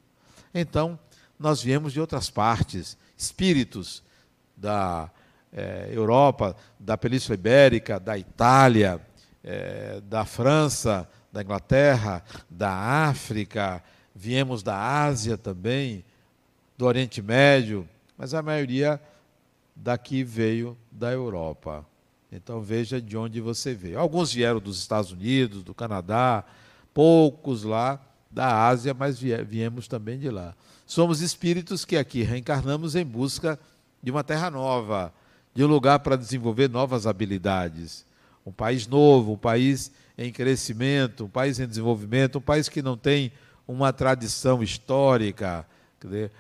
Então, 0.54 0.98
nós 1.38 1.62
viemos 1.62 1.94
de 1.94 2.00
outras 2.00 2.30
partes, 2.30 2.98
espíritos 3.16 4.02
da 4.56 5.12
é, 5.52 5.90
Europa, 5.92 6.56
da 6.80 6.98
Península 6.98 7.36
Ibérica, 7.36 8.00
da 8.00 8.18
Itália, 8.18 9.00
é, 9.44 10.02
da 10.02 10.26
França, 10.26 11.08
da 11.32 11.42
Inglaterra, 11.42 12.24
da 12.50 12.72
África, 12.72 13.84
viemos 14.14 14.64
da 14.64 14.78
Ásia 14.78 15.38
também, 15.38 16.04
do 16.78 16.86
Oriente 16.86 17.22
Médio, 17.22 17.88
mas 18.18 18.34
a 18.34 18.42
maioria 18.42 19.02
daqui 19.76 20.24
veio 20.24 20.78
da 20.92 21.12
Europa. 21.12 21.86
Então 22.32 22.62
veja 22.62 23.02
de 23.02 23.16
onde 23.16 23.40
você 23.40 23.74
veio. 23.74 24.00
Alguns 24.00 24.34
vieram 24.34 24.60
dos 24.60 24.80
Estados 24.80 25.12
Unidos, 25.12 25.64
do 25.64 25.74
Canadá, 25.74 26.44
poucos 26.94 27.64
lá 27.64 28.02
da 28.30 28.68
Ásia, 28.68 28.94
mas 28.94 29.20
viemos 29.20 29.88
também 29.88 30.18
de 30.18 30.30
lá. 30.30 30.56
Somos 30.86 31.22
espíritos 31.22 31.86
que 31.86 31.96
aqui 31.96 32.24
reencarnamos 32.24 32.96
em 32.96 33.06
busca 33.06 33.60
de 34.02 34.12
uma 34.12 34.24
terra 34.24 34.50
nova, 34.50 35.14
de 35.54 35.64
um 35.64 35.68
lugar 35.68 36.00
para 36.00 36.16
desenvolver 36.16 36.70
novas 36.70 37.06
habilidades. 37.06 38.06
Um 38.46 38.52
país 38.52 38.88
novo, 38.88 39.34
um 39.34 39.38
país 39.38 39.92
em 40.18 40.32
crescimento, 40.32 41.26
um 41.26 41.30
país 41.30 41.60
em 41.60 41.68
desenvolvimento, 41.68 42.40
um 42.40 42.42
país 42.42 42.68
que 42.68 42.82
não 42.82 42.98
tem 42.98 43.32
uma 43.68 43.94
tradição 43.94 44.62
histórica. 44.62 45.66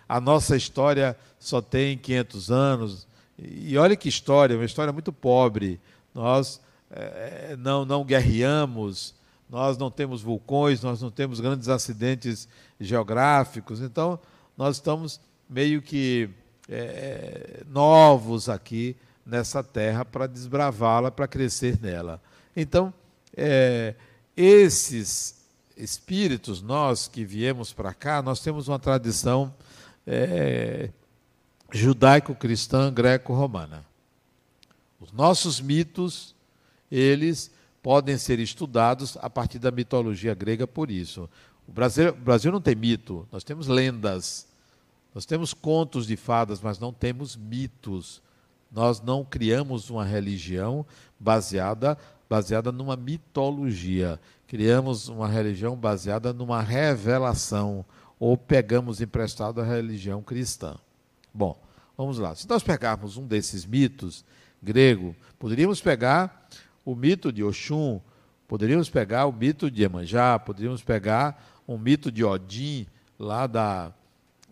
a 0.08 0.20
nossa 0.20 0.56
história 0.56 1.18
só 1.39 1.62
tem 1.62 1.98
500 1.98 2.51
anos. 2.51 3.08
E 3.38 3.77
olha 3.77 3.96
que 3.96 4.10
história, 4.10 4.56
uma 4.56 4.65
história 4.65 4.94
muito 4.94 5.12
pobre. 5.12 5.80
Nós 6.13 6.62
é, 6.92 7.56
não, 7.58 7.86
não 7.86 8.03
guerreamos, 8.03 9.15
nós 9.50 9.77
não 9.77 9.89
temos 9.89 10.22
vulcões, 10.22 10.82
nós 10.82 11.01
não 11.01 11.10
temos 11.10 11.39
grandes 11.39 11.70
acidentes 11.70 12.48
geográficos. 12.80 13.82
Então, 13.82 14.20
nós 14.58 14.75
estamos 14.75 15.20
meio 15.50 15.82
que 15.82 16.30
é, 16.70 17.63
novos 17.68 18.50
aqui 18.50 18.96
nessa 19.25 19.63
terra 19.63 20.06
para 20.06 20.27
desbravá-la, 20.27 21.10
para 21.10 21.27
crescer 21.27 21.80
nela. 21.82 22.22
Então, 22.56 22.94
é, 23.36 23.96
esses 24.36 25.42
espíritos, 25.77 26.62
nós 26.62 27.08
que 27.08 27.25
viemos 27.25 27.74
para 27.74 27.94
cá, 27.94 28.22
nós 28.22 28.39
temos 28.39 28.68
uma 28.68 28.80
tradição 28.80 29.53
é, 30.06 30.89
judaico-cristã 31.72 32.92
greco-romana. 32.94 33.86
Os 35.00 35.12
nossos 35.12 35.60
mitos, 35.60 36.36
eles 36.92 37.51
podem 37.82 38.18
ser 38.18 38.39
estudados 38.39 39.18
a 39.22 39.30
partir 39.30 39.60
da 39.60 39.72
mitologia 39.72 40.34
grega 40.34 40.65
por 40.65 40.89
isso. 40.89 41.30
O 41.68 41.72
Brasil, 41.72 42.10
o 42.10 42.13
Brasil 42.15 42.51
não 42.51 42.62
tem 42.62 42.75
mito, 42.75 43.27
nós 43.32 43.44
temos 43.44 43.68
lendas, 43.68 44.48
nós 45.13 45.25
temos 45.25 45.53
contos 45.53 46.08
de 46.08 46.15
fadas, 46.15 46.62
mas 46.62 46.80
não 46.80 46.92
temos 46.92 47.36
mitos. 47.36 48.22
Nós 48.72 49.00
não 49.00 49.24
criamos 49.24 49.92
uma 49.92 50.03
religião 50.03 50.84
baseada 51.20 51.98
baseada 52.34 52.72
numa 52.72 52.96
mitologia. 52.96 54.20
Criamos 54.53 55.10
uma 55.10 55.27
religião 55.27 55.75
baseada 55.75 56.31
numa 56.31 56.62
revelação 56.62 57.83
ou 58.19 58.38
pegamos 58.38 59.01
emprestado 59.01 59.60
a 59.60 59.63
religião 59.63 60.22
cristã. 60.22 60.75
Bom, 61.33 61.60
vamos 61.98 62.19
lá. 62.19 62.36
Se 62.36 62.48
nós 62.48 62.62
pegarmos 62.62 63.17
um 63.17 63.25
desses 63.25 63.65
mitos 63.65 64.24
grego, 64.62 65.15
poderíamos 65.39 65.81
pegar 65.81 66.48
o 66.86 66.93
mito 66.93 67.31
de 67.31 67.43
Oxum, 67.43 68.00
poderíamos 68.48 68.91
pegar 68.91 69.25
o 69.25 69.31
mito 69.31 69.72
de 69.72 69.81
Emanjá, 69.81 70.38
poderíamos 70.38 70.83
pegar 70.83 71.43
um 71.67 71.75
mito 71.75 72.12
de 72.12 72.24
Odin, 72.24 72.86
lá 73.17 73.48
da, 73.48 73.91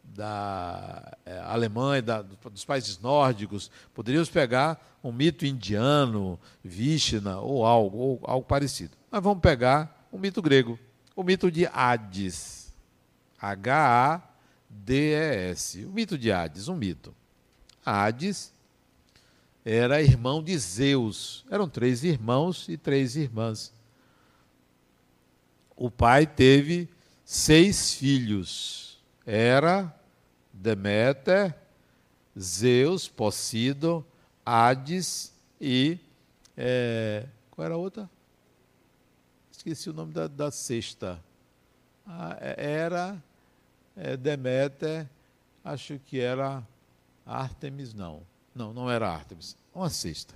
da 0.04 1.16
é, 1.24 1.38
Alemanha, 1.42 2.02
da, 2.02 2.24
dos 2.24 2.66
países 2.66 3.00
nórdicos, 3.00 3.70
poderíamos 3.94 4.32
pegar 4.32 4.84
um 5.04 5.12
mito 5.12 5.46
indiano, 5.46 6.40
Vishna 6.64 7.38
ou 7.38 7.64
algo, 7.64 7.98
ou 8.00 8.20
algo 8.24 8.48
parecido. 8.48 9.00
Mas 9.12 9.22
vamos 9.22 9.42
pegar 9.42 10.08
um 10.12 10.18
mito 10.18 10.42
grego, 10.42 10.80
o 11.14 11.22
mito 11.22 11.52
de 11.52 11.68
Hades. 11.68 12.74
H-A-D-E-S. 13.38 14.24
O 15.86 15.90
mito 15.90 16.18
de 16.18 16.32
Hades, 16.32 16.70
um 16.70 16.76
mito. 16.76 17.14
Hades 17.86 18.54
era 19.66 20.02
irmão 20.02 20.42
de 20.42 20.58
Zeus. 20.58 21.46
Eram 21.50 21.68
três 21.68 22.04
irmãos 22.04 22.70
e 22.70 22.78
três 22.78 23.18
irmãs. 23.18 23.74
O 25.76 25.92
pai 25.92 26.26
teve 26.26 26.88
seis 27.26 27.94
filhos. 27.94 29.04
Era 29.26 29.94
Deméter, 30.54 31.56
Zeus, 32.40 33.08
Posidon, 33.08 34.06
Hades 34.46 35.34
e. 35.60 36.00
É, 36.56 37.26
qual 37.50 37.66
era 37.66 37.76
a 37.76 37.78
outra? 37.78 38.10
Esqueci 39.62 39.92
o 39.92 39.94
nome 39.94 40.12
da, 40.12 40.26
da 40.26 40.50
sexta. 40.50 41.24
É, 42.40 42.66
era 42.66 43.24
é, 43.96 44.18
Deméter, 44.18 45.08
acho 45.64 46.00
que 46.00 46.20
era 46.20 46.68
Artemis, 47.24 47.94
não. 47.94 48.24
Não, 48.56 48.74
não 48.74 48.90
era 48.90 49.08
Artemis. 49.08 49.56
Uma 49.72 49.92
sexta. 49.92 50.34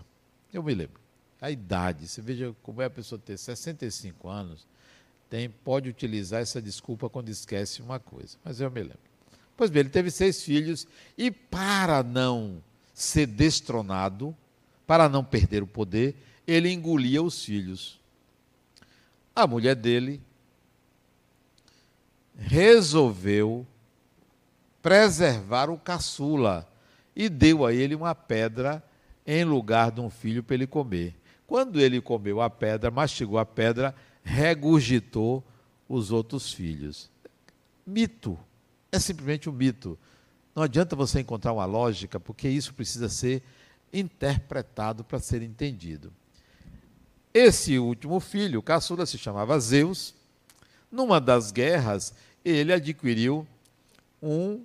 Eu 0.53 0.61
me 0.61 0.75
lembro. 0.75 1.01
A 1.41 1.49
idade, 1.49 2.07
você 2.07 2.21
veja 2.21 2.55
como 2.61 2.83
é 2.83 2.85
a 2.85 2.89
pessoa 2.89 3.17
ter 3.17 3.35
65 3.35 4.29
anos, 4.29 4.67
tem, 5.27 5.49
pode 5.49 5.89
utilizar 5.89 6.43
essa 6.43 6.61
desculpa 6.61 7.09
quando 7.09 7.29
esquece 7.29 7.81
uma 7.81 7.99
coisa. 7.99 8.37
Mas 8.43 8.61
eu 8.61 8.69
me 8.69 8.83
lembro. 8.83 8.99
Pois 9.57 9.71
bem, 9.71 9.79
ele 9.79 9.89
teve 9.89 10.11
seis 10.11 10.43
filhos 10.43 10.87
e 11.17 11.31
para 11.31 12.03
não 12.03 12.61
ser 12.93 13.25
destronado, 13.25 14.37
para 14.85 15.09
não 15.09 15.23
perder 15.23 15.63
o 15.63 15.67
poder, 15.67 16.15
ele 16.45 16.71
engolia 16.71 17.23
os 17.23 17.43
filhos. 17.43 18.04
A 19.35 19.45
mulher 19.45 19.75
dele 19.75 20.21
resolveu 22.37 23.67
preservar 24.81 25.69
o 25.69 25.77
caçula 25.77 26.67
e 27.15 27.27
deu 27.27 27.65
a 27.65 27.73
ele 27.73 27.95
uma 27.95 28.13
pedra 28.13 28.83
em 29.25 29.43
lugar 29.43 29.91
de 29.91 29.99
um 29.99 30.09
filho 30.09 30.43
para 30.43 30.55
ele 30.55 30.67
comer. 30.67 31.15
Quando 31.47 31.79
ele 31.79 31.99
comeu 32.01 32.41
a 32.41 32.49
pedra, 32.49 32.89
mastigou 32.91 33.37
a 33.37 33.45
pedra, 33.45 33.95
regurgitou 34.23 35.43
os 35.87 36.11
outros 36.11 36.53
filhos. 36.53 37.09
Mito 37.85 38.37
é 38.91 38.99
simplesmente 38.99 39.49
um 39.49 39.53
mito. 39.53 39.97
Não 40.55 40.63
adianta 40.63 40.95
você 40.95 41.19
encontrar 41.19 41.53
uma 41.53 41.65
lógica, 41.65 42.19
porque 42.19 42.47
isso 42.47 42.73
precisa 42.73 43.09
ser 43.09 43.43
interpretado 43.91 45.03
para 45.03 45.19
ser 45.19 45.41
entendido. 45.41 46.11
Esse 47.35 47.77
último 47.77 48.21
filho, 48.21 48.61
caçula, 48.61 49.05
se 49.05 49.17
chamava 49.17 49.59
Zeus. 49.59 50.15
Numa 50.89 51.19
das 51.19 51.51
guerras, 51.51 52.13
ele 52.45 52.71
adquiriu 52.71 53.45
um 54.23 54.63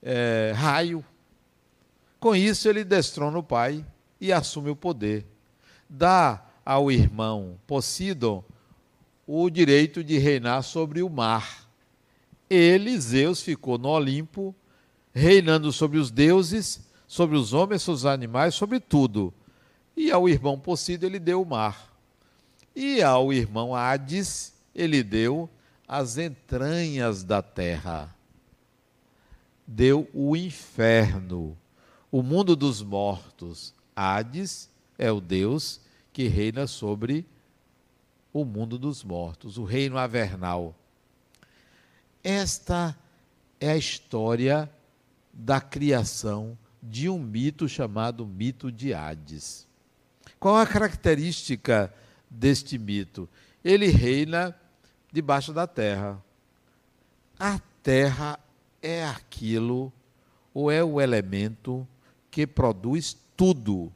é, 0.00 0.52
raio. 0.54 1.04
Com 2.20 2.36
isso, 2.36 2.68
ele 2.68 2.84
destrona 2.84 3.38
o 3.38 3.42
pai 3.42 3.84
e 4.20 4.32
assume 4.32 4.70
o 4.70 4.76
poder. 4.76 5.26
Dá 5.90 6.44
ao 6.64 6.92
irmão 6.92 7.58
Poseidon 7.66 8.44
o 9.26 9.50
direito 9.50 10.04
de 10.04 10.16
reinar 10.18 10.62
sobre 10.62 11.02
o 11.02 11.10
mar 11.10 11.66
ele, 12.48 12.98
Zeus, 12.98 13.42
ficou 13.42 13.76
no 13.76 13.88
Olimpo, 13.88 14.54
reinando 15.12 15.72
sobre 15.72 15.98
os 15.98 16.10
deuses, 16.10 16.88
sobre 17.06 17.36
os 17.36 17.52
homens, 17.52 17.82
sobre 17.82 17.96
os 17.96 18.06
animais, 18.06 18.54
sobre 18.54 18.78
tudo. 18.78 19.34
E 19.96 20.10
ao 20.12 20.28
irmão 20.28 20.58
Poseidon 20.58 21.06
ele 21.06 21.18
deu 21.18 21.42
o 21.42 21.46
mar. 21.46 21.95
E 22.76 23.02
ao 23.02 23.32
irmão 23.32 23.74
Hades 23.74 24.52
ele 24.74 25.02
deu 25.02 25.48
as 25.88 26.18
entranhas 26.18 27.24
da 27.24 27.40
terra. 27.40 28.14
Deu 29.66 30.06
o 30.12 30.36
inferno, 30.36 31.56
o 32.12 32.22
mundo 32.22 32.54
dos 32.54 32.82
mortos. 32.82 33.74
Hades 33.96 34.68
é 34.98 35.10
o 35.10 35.22
Deus 35.22 35.80
que 36.12 36.28
reina 36.28 36.66
sobre 36.66 37.24
o 38.30 38.44
mundo 38.44 38.78
dos 38.78 39.02
mortos, 39.02 39.56
o 39.56 39.64
reino 39.64 39.96
avernal. 39.96 40.74
Esta 42.22 42.94
é 43.58 43.70
a 43.70 43.76
história 43.76 44.70
da 45.32 45.62
criação 45.62 46.58
de 46.82 47.08
um 47.08 47.18
mito 47.18 47.66
chamado 47.66 48.26
mito 48.26 48.70
de 48.70 48.92
Hades. 48.92 49.66
Qual 50.38 50.56
a 50.56 50.66
característica 50.66 51.92
deste 52.30 52.78
mito? 52.78 53.28
Ele 53.64 53.88
reina 53.88 54.54
debaixo 55.12 55.52
da 55.52 55.66
terra. 55.66 56.22
A 57.38 57.58
terra 57.82 58.38
é 58.82 59.04
aquilo, 59.04 59.92
ou 60.52 60.70
é 60.70 60.82
o 60.82 61.00
elemento 61.00 61.86
que 62.30 62.46
produz 62.46 63.16
tudo. 63.36 63.92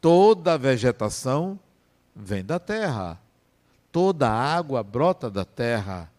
Toda 0.00 0.54
a 0.54 0.56
vegetação 0.56 1.58
vem 2.14 2.44
da 2.44 2.58
terra. 2.58 3.20
Toda 3.90 4.28
a 4.28 4.56
água 4.56 4.82
brota 4.82 5.30
da 5.30 5.44
terra. 5.44 6.10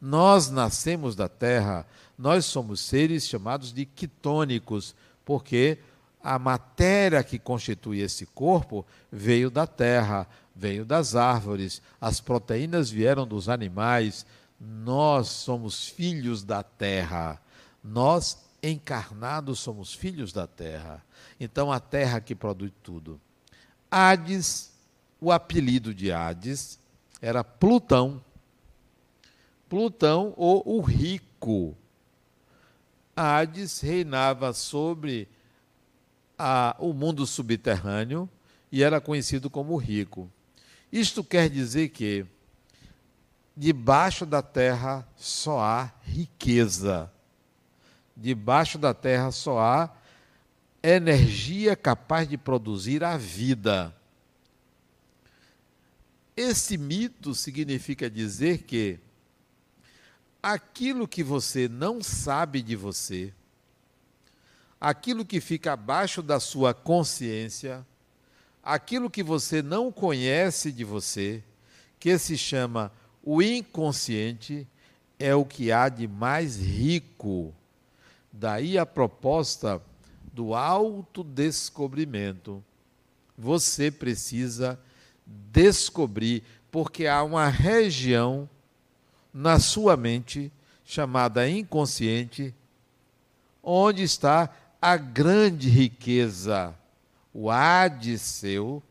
Nós 0.00 0.48
nascemos 0.50 1.14
da 1.14 1.28
terra, 1.28 1.86
nós 2.16 2.46
somos 2.46 2.80
seres 2.80 3.26
chamados 3.26 3.72
de 3.72 3.84
quitônicos, 3.84 4.94
porque 5.24 5.78
a 6.22 6.38
matéria 6.38 7.22
que 7.22 7.38
constitui 7.38 8.00
esse 8.00 8.24
corpo 8.26 8.86
veio 9.12 9.50
da 9.50 9.66
terra, 9.66 10.26
veio 10.60 10.84
das 10.84 11.16
árvores, 11.16 11.80
as 11.98 12.20
proteínas 12.20 12.90
vieram 12.90 13.26
dos 13.26 13.48
animais. 13.48 14.26
Nós 14.60 15.28
somos 15.28 15.88
filhos 15.88 16.44
da 16.44 16.62
terra. 16.62 17.40
Nós 17.82 18.44
encarnados 18.62 19.58
somos 19.58 19.94
filhos 19.94 20.34
da 20.34 20.46
terra. 20.46 21.02
Então 21.40 21.72
a 21.72 21.80
terra 21.80 22.20
que 22.20 22.34
produz 22.34 22.70
tudo. 22.82 23.18
Hades, 23.90 24.70
o 25.18 25.32
apelido 25.32 25.94
de 25.94 26.12
Hades 26.12 26.78
era 27.22 27.42
Plutão. 27.42 28.22
Plutão 29.66 30.34
ou 30.36 30.62
o 30.66 30.82
rico. 30.82 31.74
Hades 33.16 33.80
reinava 33.80 34.52
sobre 34.52 35.26
a, 36.38 36.76
o 36.78 36.92
mundo 36.92 37.26
subterrâneo 37.26 38.28
e 38.70 38.82
era 38.82 39.00
conhecido 39.00 39.48
como 39.48 39.74
rico. 39.78 40.30
Isto 40.92 41.22
quer 41.22 41.48
dizer 41.48 41.90
que 41.90 42.26
debaixo 43.56 44.26
da 44.26 44.42
terra 44.42 45.06
só 45.16 45.60
há 45.60 45.92
riqueza. 46.02 47.10
Debaixo 48.16 48.76
da 48.78 48.92
terra 48.92 49.30
só 49.30 49.58
há 49.58 49.94
energia 50.82 51.76
capaz 51.76 52.28
de 52.28 52.36
produzir 52.36 53.04
a 53.04 53.16
vida. 53.16 53.94
Esse 56.36 56.78
mito 56.78 57.34
significa 57.34 58.08
dizer 58.08 58.62
que 58.62 58.98
aquilo 60.42 61.06
que 61.06 61.22
você 61.22 61.68
não 61.68 62.02
sabe 62.02 62.62
de 62.62 62.74
você, 62.74 63.32
aquilo 64.80 65.24
que 65.24 65.40
fica 65.40 65.74
abaixo 65.74 66.22
da 66.22 66.40
sua 66.40 66.72
consciência, 66.72 67.86
aquilo 68.62 69.10
que 69.10 69.22
você 69.22 69.62
não 69.62 69.90
conhece 69.90 70.70
de 70.70 70.84
você, 70.84 71.42
que 71.98 72.16
se 72.18 72.36
chama 72.36 72.92
o 73.22 73.42
inconsciente, 73.42 74.66
é 75.18 75.34
o 75.34 75.44
que 75.44 75.70
há 75.70 75.88
de 75.88 76.08
mais 76.08 76.58
rico. 76.58 77.54
Daí 78.32 78.78
a 78.78 78.86
proposta 78.86 79.82
do 80.32 80.54
autodescobrimento. 80.54 82.64
Você 83.36 83.90
precisa 83.90 84.78
descobrir, 85.26 86.42
porque 86.70 87.06
há 87.06 87.22
uma 87.22 87.48
região 87.48 88.48
na 89.32 89.58
sua 89.58 89.96
mente 89.96 90.52
chamada 90.84 91.48
inconsciente, 91.48 92.54
onde 93.62 94.02
está 94.02 94.50
a 94.80 94.96
grande 94.96 95.68
riqueza 95.68 96.74
o 97.32 97.50
Hades 97.50 98.20
seu 98.20 98.82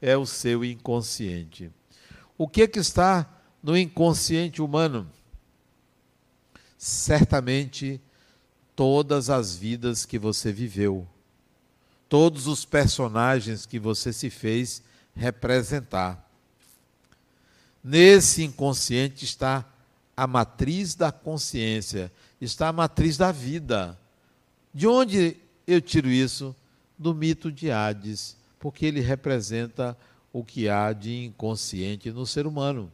é 0.00 0.16
o 0.16 0.24
seu 0.24 0.64
inconsciente. 0.64 1.70
O 2.36 2.48
que, 2.48 2.68
que 2.68 2.78
está 2.78 3.28
no 3.62 3.76
inconsciente 3.76 4.62
humano? 4.62 5.10
Certamente 6.76 8.00
todas 8.76 9.28
as 9.28 9.56
vidas 9.56 10.06
que 10.06 10.18
você 10.18 10.52
viveu, 10.52 11.06
todos 12.08 12.46
os 12.46 12.64
personagens 12.64 13.66
que 13.66 13.78
você 13.78 14.12
se 14.12 14.30
fez 14.30 14.82
representar. 15.14 16.24
Nesse 17.82 18.44
inconsciente 18.44 19.24
está 19.24 19.64
a 20.16 20.26
matriz 20.26 20.94
da 20.94 21.10
consciência, 21.10 22.12
está 22.40 22.68
a 22.68 22.72
matriz 22.72 23.16
da 23.16 23.32
vida. 23.32 23.98
De 24.72 24.86
onde 24.86 25.36
eu 25.66 25.80
tiro 25.80 26.08
isso? 26.08 26.54
Do 26.98 27.14
mito 27.14 27.52
de 27.52 27.70
Hades, 27.70 28.36
porque 28.58 28.86
ele 28.86 29.00
representa 29.00 29.96
o 30.32 30.44
que 30.44 30.68
há 30.68 30.92
de 30.92 31.24
inconsciente 31.26 32.10
no 32.10 32.26
ser 32.26 32.46
humano. 32.46 32.90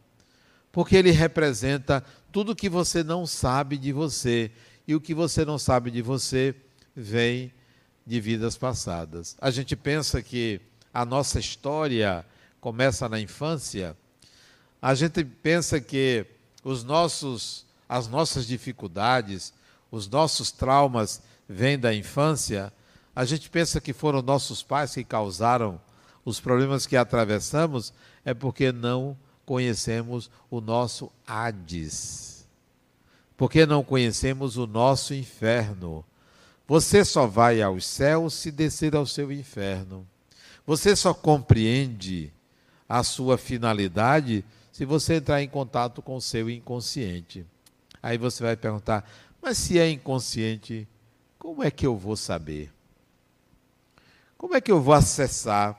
Porque 0.71 0.97
ele 0.97 1.11
representa 1.11 2.05
tudo 2.33 2.55
que 2.55 2.69
você 2.69 3.03
não 3.03 3.27
sabe 3.27 3.79
de 3.79 3.93
você. 3.93 4.51
E 4.87 4.95
o 4.95 5.01
que 5.01 5.15
você 5.15 5.45
não 5.45 5.57
sabe 5.57 5.91
de 5.91 6.03
você 6.03 6.55
vem 6.95 7.53
de 8.07 8.21
vidas 8.21 8.57
passadas. 8.57 9.37
A 9.41 9.51
gente 9.51 9.75
pensa 9.77 10.21
que 10.21 10.61
a 10.93 11.05
nossa 11.05 11.39
história 11.39 12.25
começa 12.61 13.09
na 13.09 13.21
infância. 13.21 13.97
A 14.83 14.95
gente 14.95 15.25
pensa 15.25 15.81
que 15.81 16.27
os 16.63 16.85
nossos 16.85 17.65
as 17.89 18.09
nossas 18.09 18.47
dificuldades, 18.47 19.53
os 19.91 20.09
nossos 20.09 20.51
traumas 20.51 21.23
vêm 21.49 21.79
da 21.79 21.95
infância 21.95 22.73
a 23.15 23.25
gente 23.25 23.49
pensa 23.49 23.81
que 23.81 23.93
foram 23.93 24.23
nossos 24.23 24.63
pais 24.63 24.95
que 24.95 25.05
causaram 25.05 25.81
os 26.25 26.41
problemas 26.41 26.87
que 26.87 26.97
atravessamos, 26.97 27.93
é 28.25 28.35
porque 28.35 28.73
não 28.73 29.17
conhecemos 29.45 30.31
o 30.51 30.61
nosso 30.61 31.13
Hades. 31.27 32.47
Porque 33.37 33.67
não 33.67 33.85
conhecemos 33.85 34.57
o 34.57 34.67
nosso 34.67 35.15
inferno. 35.15 36.05
Você 36.67 37.05
só 37.05 37.27
vai 37.27 37.61
aos 37.61 37.85
céus 37.87 38.35
se 38.35 38.51
descer 38.51 38.97
ao 38.97 39.07
seu 39.07 39.31
inferno. 39.31 40.07
Você 40.67 40.97
só 40.97 41.13
compreende 41.13 42.33
a 42.89 43.03
sua 43.03 43.37
finalidade 43.37 44.45
se 44.73 44.85
você 44.85 45.15
entrar 45.15 45.43
em 45.43 45.49
contato 45.49 46.01
com 46.01 46.17
o 46.17 46.21
seu 46.21 46.49
inconsciente. 46.49 47.47
Aí 48.03 48.17
você 48.17 48.43
vai 48.43 48.57
perguntar: 48.57 49.09
mas 49.43 49.59
se 49.59 49.79
é 49.79 49.91
inconsciente, 49.91 50.89
como 51.39 51.63
é 51.63 51.71
que 51.71 51.87
eu 51.87 51.97
vou 51.97 52.17
saber? 52.17 52.74
Como 54.37 54.55
é 54.55 54.61
que 54.61 54.73
eu 54.73 54.81
vou 54.81 54.95
acessar? 54.95 55.79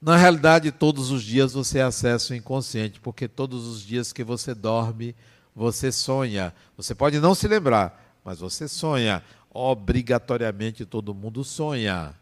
Na 0.00 0.16
realidade, 0.16 0.70
todos 0.70 1.10
os 1.10 1.22
dias 1.22 1.52
você 1.52 1.80
acessa 1.80 2.32
o 2.32 2.36
inconsciente, 2.36 3.00
porque 3.00 3.26
todos 3.26 3.66
os 3.66 3.82
dias 3.82 4.12
que 4.12 4.22
você 4.22 4.54
dorme, 4.54 5.14
você 5.54 5.90
sonha. 5.90 6.54
Você 6.76 6.94
pode 6.94 7.18
não 7.18 7.34
se 7.34 7.48
lembrar, 7.48 8.18
mas 8.24 8.38
você 8.38 8.68
sonha. 8.68 9.22
Obrigatoriamente 9.50 10.84
todo 10.84 11.14
mundo 11.14 11.42
sonha. 11.42 12.14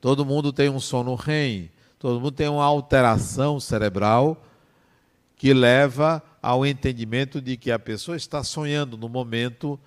Todo 0.00 0.24
mundo 0.24 0.50
tem 0.52 0.70
um 0.70 0.80
sono 0.80 1.14
REM, 1.14 1.70
todo 1.98 2.18
mundo 2.18 2.32
tem 2.32 2.48
uma 2.48 2.64
alteração 2.64 3.60
cerebral 3.60 4.42
que 5.36 5.52
leva 5.52 6.22
ao 6.42 6.64
entendimento 6.64 7.40
de 7.40 7.56
que 7.56 7.70
a 7.70 7.78
pessoa 7.78 8.16
está 8.16 8.42
sonhando 8.42 8.96
no 8.96 9.08
momento 9.08 9.78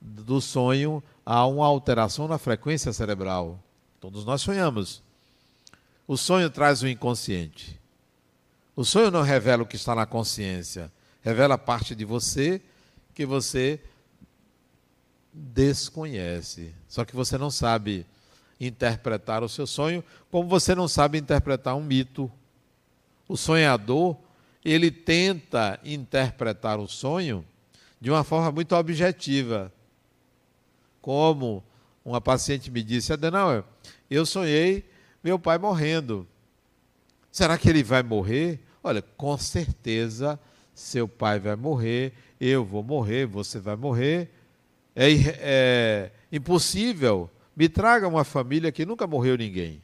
do 0.00 0.40
sonho, 0.40 1.02
há 1.24 1.46
uma 1.46 1.66
alteração 1.66 2.26
na 2.26 2.38
frequência 2.38 2.92
cerebral. 2.92 3.60
Todos 4.00 4.24
nós 4.24 4.40
sonhamos. 4.40 5.02
O 6.08 6.16
sonho 6.16 6.48
traz 6.48 6.82
o 6.82 6.88
inconsciente. 6.88 7.78
O 8.74 8.84
sonho 8.84 9.10
não 9.10 9.22
revela 9.22 9.62
o 9.62 9.66
que 9.66 9.76
está 9.76 9.94
na 9.94 10.06
consciência, 10.06 10.90
revela 11.20 11.58
parte 11.58 11.94
de 11.94 12.04
você 12.04 12.62
que 13.14 13.26
você 13.26 13.78
desconhece. 15.32 16.74
Só 16.88 17.04
que 17.04 17.14
você 17.14 17.36
não 17.36 17.50
sabe 17.50 18.06
interpretar 18.58 19.42
o 19.42 19.48
seu 19.48 19.66
sonho, 19.66 20.02
como 20.30 20.48
você 20.48 20.74
não 20.74 20.88
sabe 20.88 21.18
interpretar 21.18 21.76
um 21.76 21.82
mito. 21.82 22.30
O 23.28 23.36
sonhador, 23.36 24.16
ele 24.64 24.90
tenta 24.90 25.78
interpretar 25.84 26.78
o 26.78 26.88
sonho 26.88 27.44
de 28.00 28.10
uma 28.10 28.24
forma 28.24 28.50
muito 28.50 28.74
objetiva. 28.74 29.70
Como 31.02 31.62
uma 32.04 32.20
paciente 32.20 32.70
me 32.70 32.82
disse, 32.82 33.12
Adenauer, 33.12 33.62
eu 34.10 34.26
sonhei 34.26 34.84
meu 35.22 35.38
pai 35.38 35.58
morrendo. 35.58 36.26
Será 37.30 37.56
que 37.56 37.68
ele 37.68 37.82
vai 37.82 38.02
morrer? 38.02 38.60
Olha, 38.82 39.02
com 39.02 39.36
certeza 39.38 40.38
seu 40.74 41.06
pai 41.06 41.38
vai 41.38 41.56
morrer, 41.56 42.14
eu 42.40 42.64
vou 42.64 42.82
morrer, 42.82 43.26
você 43.26 43.58
vai 43.58 43.76
morrer. 43.76 44.30
É, 44.96 45.10
é 45.40 46.12
impossível. 46.32 47.30
Me 47.54 47.68
traga 47.68 48.08
uma 48.08 48.24
família 48.24 48.72
que 48.72 48.86
nunca 48.86 49.06
morreu 49.06 49.36
ninguém. 49.36 49.82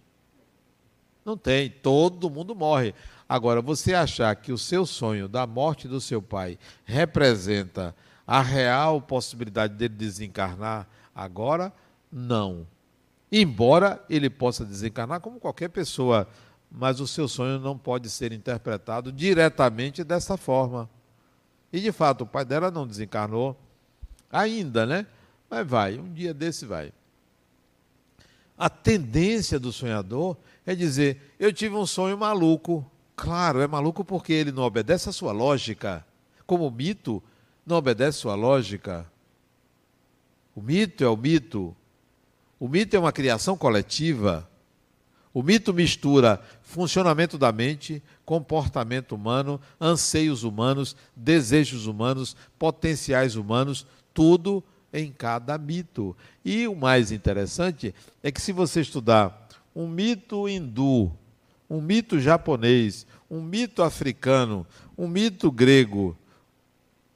Não 1.25 1.37
tem, 1.37 1.69
todo 1.69 2.31
mundo 2.31 2.55
morre. 2.55 2.95
Agora, 3.29 3.61
você 3.61 3.93
achar 3.93 4.35
que 4.37 4.53
o 4.53 4.59
seu 4.59 4.87
sonho 4.87 5.29
da 5.29 5.47
morte 5.47 5.89
do 5.89 6.01
seu 6.01 6.23
pai 6.23 6.59
representa 6.85 7.95
a 8.27 8.41
real 8.41 9.01
possibilidade 9.01 9.75
dele 9.75 9.95
desencarnar 9.95 10.89
agora, 11.15 11.73
não. 12.11 12.67
Embora 13.31 14.05
ele 14.09 14.31
possa 14.31 14.65
desencarnar 14.65 15.21
como 15.21 15.41
qualquer 15.41 15.69
pessoa, 15.69 16.29
mas 16.71 17.01
o 17.01 17.07
seu 17.07 17.27
sonho 17.29 17.59
não 17.59 17.77
pode 17.77 18.09
ser 18.09 18.33
interpretado 18.33 19.11
diretamente 19.11 20.05
dessa 20.05 20.37
forma. 20.37 20.89
E 21.73 21.81
de 21.81 21.93
fato, 21.93 22.23
o 22.23 22.27
pai 22.27 22.45
dela 22.45 22.71
não 22.71 22.87
desencarnou 22.87 23.59
ainda, 24.31 24.87
né? 24.87 25.07
Mas 25.49 25.67
vai, 25.67 25.99
um 25.99 26.12
dia 26.12 26.33
desse 26.33 26.65
vai. 26.65 26.93
A 28.59 28.71
tendência 28.71 29.59
do 29.59 29.73
sonhador 29.73 30.37
é 30.65 30.75
dizer: 30.75 31.35
Eu 31.39 31.53
tive 31.53 31.75
um 31.75 31.87
sonho 31.87 32.17
maluco. 32.17 32.85
Claro, 33.15 33.61
é 33.61 33.67
maluco 33.67 34.05
porque 34.05 34.33
ele 34.33 34.53
não 34.53 34.62
obedece 34.62 35.09
à 35.09 35.12
sua 35.12 35.33
lógica. 35.33 36.05
Como 36.47 36.71
mito 36.71 37.23
não 37.67 37.77
obedece 37.77 38.19
à 38.19 38.21
sua 38.21 38.35
lógica. 38.35 39.11
O 40.55 40.62
mito 40.62 41.05
é 41.05 41.09
o 41.09 41.17
mito, 41.17 41.77
o 42.59 42.69
mito 42.69 42.97
é 42.97 42.99
uma 42.99 43.12
criação 43.12 43.57
coletiva. 43.57 44.49
O 45.33 45.42
mito 45.42 45.75
mistura 45.75 46.40
funcionamento 46.62 47.37
da 47.37 47.53
mente, 47.53 48.03
comportamento 48.25 49.14
humano, 49.14 49.61
anseios 49.79 50.42
humanos, 50.42 50.97
desejos 51.14 51.87
humanos, 51.87 52.35
potenciais 52.59 53.37
humanos, 53.37 53.87
tudo 54.14 54.64
em 54.92 55.12
cada 55.12 55.59
mito. 55.59 56.16
E 56.42 56.66
o 56.66 56.75
mais 56.75 57.12
interessante 57.12 57.95
é 58.23 58.33
que 58.33 58.40
se 58.40 58.51
você 58.51 58.81
estudar 58.81 59.47
um 59.75 59.87
mito 59.87 60.49
hindu, 60.49 61.12
um 61.69 61.83
mito 61.83 62.19
japonês, 62.19 63.07
um 63.31 63.42
mito 63.42 63.83
africano, 63.83 64.66
um 64.97 65.07
mito 65.07 65.51
grego, 65.53 66.16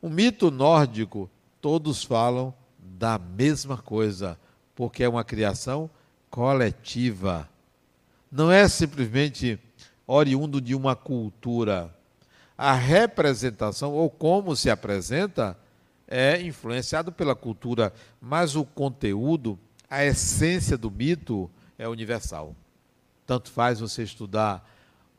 um 0.02 0.10
mito 0.10 0.50
nórdico, 0.50 1.30
todos 1.60 2.04
falam 2.04 2.52
da 2.78 3.18
mesma 3.18 3.78
coisa, 3.78 4.38
porque 4.74 5.04
é 5.04 5.08
uma 5.08 5.24
criação 5.24 5.90
coletiva. 6.30 7.48
Não 8.30 8.50
é 8.50 8.68
simplesmente 8.68 9.58
oriundo 10.06 10.60
de 10.60 10.74
uma 10.74 10.94
cultura. 10.94 11.94
A 12.56 12.72
representação, 12.74 13.92
ou 13.92 14.10
como 14.10 14.54
se 14.54 14.70
apresenta, 14.70 15.56
é 16.06 16.40
influenciado 16.42 17.12
pela 17.12 17.34
cultura, 17.34 17.92
mas 18.20 18.56
o 18.56 18.64
conteúdo, 18.64 19.58
a 19.88 20.04
essência 20.04 20.76
do 20.76 20.90
mito 20.90 21.50
é 21.78 21.88
universal. 21.88 22.54
Tanto 23.26 23.50
faz 23.50 23.80
você 23.80 24.02
estudar 24.02 24.68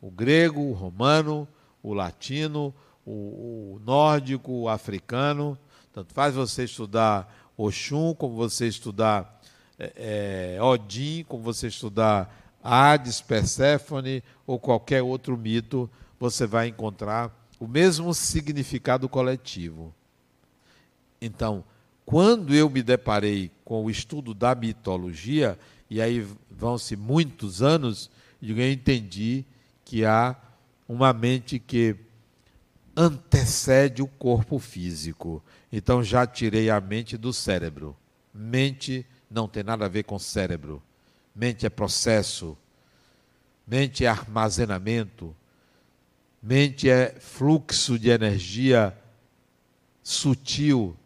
o 0.01 0.11
grego, 0.11 0.61
o 0.61 0.73
romano, 0.73 1.47
o 1.81 1.93
latino, 1.93 2.73
o, 3.05 3.75
o 3.75 3.81
nórdico, 3.85 4.51
o 4.51 4.69
africano. 4.69 5.57
Tanto 5.93 6.13
faz 6.13 6.35
você 6.35 6.65
estudar 6.65 7.51
Oxum, 7.57 8.13
como 8.13 8.35
você 8.35 8.67
estudar 8.67 9.40
é, 9.81 10.55
é, 10.57 10.61
Odin, 10.61 11.25
como 11.27 11.41
você 11.41 11.67
estudar 11.67 12.59
Hades, 12.63 13.19
Perséfone 13.19 14.23
ou 14.45 14.59
qualquer 14.59 15.01
outro 15.01 15.35
mito, 15.35 15.89
você 16.19 16.45
vai 16.45 16.67
encontrar 16.67 17.35
o 17.59 17.67
mesmo 17.67 18.13
significado 18.13 19.09
coletivo. 19.09 19.93
Então, 21.19 21.63
quando 22.05 22.53
eu 22.53 22.69
me 22.69 22.83
deparei 22.83 23.49
com 23.65 23.85
o 23.85 23.89
estudo 23.89 24.35
da 24.35 24.53
mitologia, 24.53 25.57
e 25.89 25.99
aí 25.99 26.27
vão-se 26.49 26.95
muitos 26.95 27.63
anos, 27.63 28.11
eu 28.41 28.59
entendi 28.71 29.45
que 29.83 30.05
há 30.05 30.35
uma 30.87 31.11
mente 31.11 31.57
que 31.57 31.95
antecede 32.95 34.01
o 34.01 34.07
corpo 34.07 34.59
físico. 34.59 35.43
Então 35.71 36.03
já 36.03 36.27
tirei 36.27 36.69
a 36.69 36.79
mente 36.79 37.17
do 37.17 37.33
cérebro. 37.33 37.95
Mente 38.33 39.05
não 39.31 39.47
tem 39.47 39.63
nada 39.63 39.85
a 39.85 39.89
ver 39.89 40.03
com 40.03 40.19
cérebro. 40.19 40.83
Mente 41.33 41.65
é 41.65 41.69
processo. 41.69 42.57
Mente 43.65 44.05
é 44.05 44.07
armazenamento. 44.07 45.35
Mente 46.43 46.89
é 46.89 47.15
fluxo 47.19 47.97
de 47.97 48.09
energia 48.09 48.95
sutil 50.03 50.97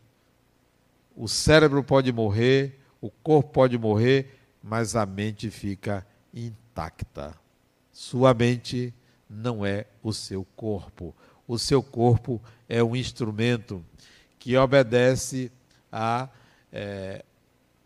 o 1.15 1.29
cérebro 1.29 1.81
pode 1.81 2.11
morrer, 2.11 2.77
o 2.99 3.09
corpo 3.09 3.49
pode 3.51 3.77
morrer, 3.77 4.37
mas 4.61 4.95
a 4.97 5.05
mente 5.05 5.49
fica 5.49 6.05
intacta. 6.33 7.33
Sua 7.91 8.33
mente 8.33 8.93
não 9.29 9.65
é 9.65 9.85
o 10.03 10.11
seu 10.11 10.45
corpo. 10.57 11.15
O 11.47 11.57
seu 11.57 11.81
corpo 11.81 12.41
é 12.67 12.83
um 12.83 12.95
instrumento 12.95 13.83
que 14.37 14.57
obedece 14.57 15.49
a 15.89 16.27
é, 16.71 17.23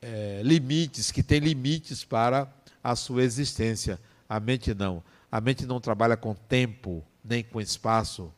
é, 0.02 0.42
limites, 0.44 1.12
que 1.12 1.24
tem 1.24 1.40
limites 1.40 2.04
para 2.04 2.52
a 2.84 2.96
sua 2.96 3.24
existência. 3.24 4.00
A 4.28 4.40
mente 4.40 4.74
não. 4.74 5.04
A 5.32 5.40
mente 5.40 5.66
não 5.66 5.80
trabalha 5.80 6.18
com 6.18 6.34
tempo, 6.34 7.04
nem 7.24 7.44
com 7.44 7.62
espaço. 7.62 8.34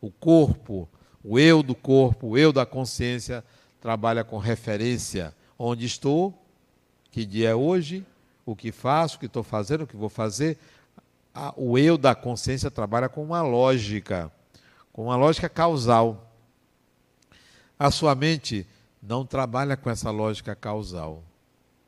O 0.00 0.10
corpo, 0.10 0.88
o 1.22 1.38
eu 1.38 1.62
do 1.62 1.74
corpo, 1.74 2.28
o 2.28 2.38
eu 2.38 2.52
da 2.52 2.66
consciência, 2.66 3.44
trabalha 3.80 4.24
com 4.24 4.38
referência. 4.38 5.34
Onde 5.58 5.86
estou, 5.86 6.36
que 7.10 7.24
dia 7.24 7.50
é 7.50 7.54
hoje, 7.54 8.04
o 8.44 8.56
que 8.56 8.72
faço, 8.72 9.16
o 9.16 9.20
que 9.20 9.26
estou 9.26 9.42
fazendo, 9.42 9.82
o 9.82 9.86
que 9.86 9.96
vou 9.96 10.08
fazer. 10.08 10.58
O 11.56 11.78
eu 11.78 11.96
da 11.96 12.14
consciência 12.14 12.70
trabalha 12.70 13.08
com 13.08 13.22
uma 13.22 13.42
lógica, 13.42 14.30
com 14.92 15.04
uma 15.04 15.16
lógica 15.16 15.48
causal. 15.48 16.32
A 17.78 17.90
sua 17.90 18.14
mente 18.14 18.66
não 19.02 19.26
trabalha 19.26 19.76
com 19.76 19.90
essa 19.90 20.10
lógica 20.10 20.54
causal. 20.54 21.22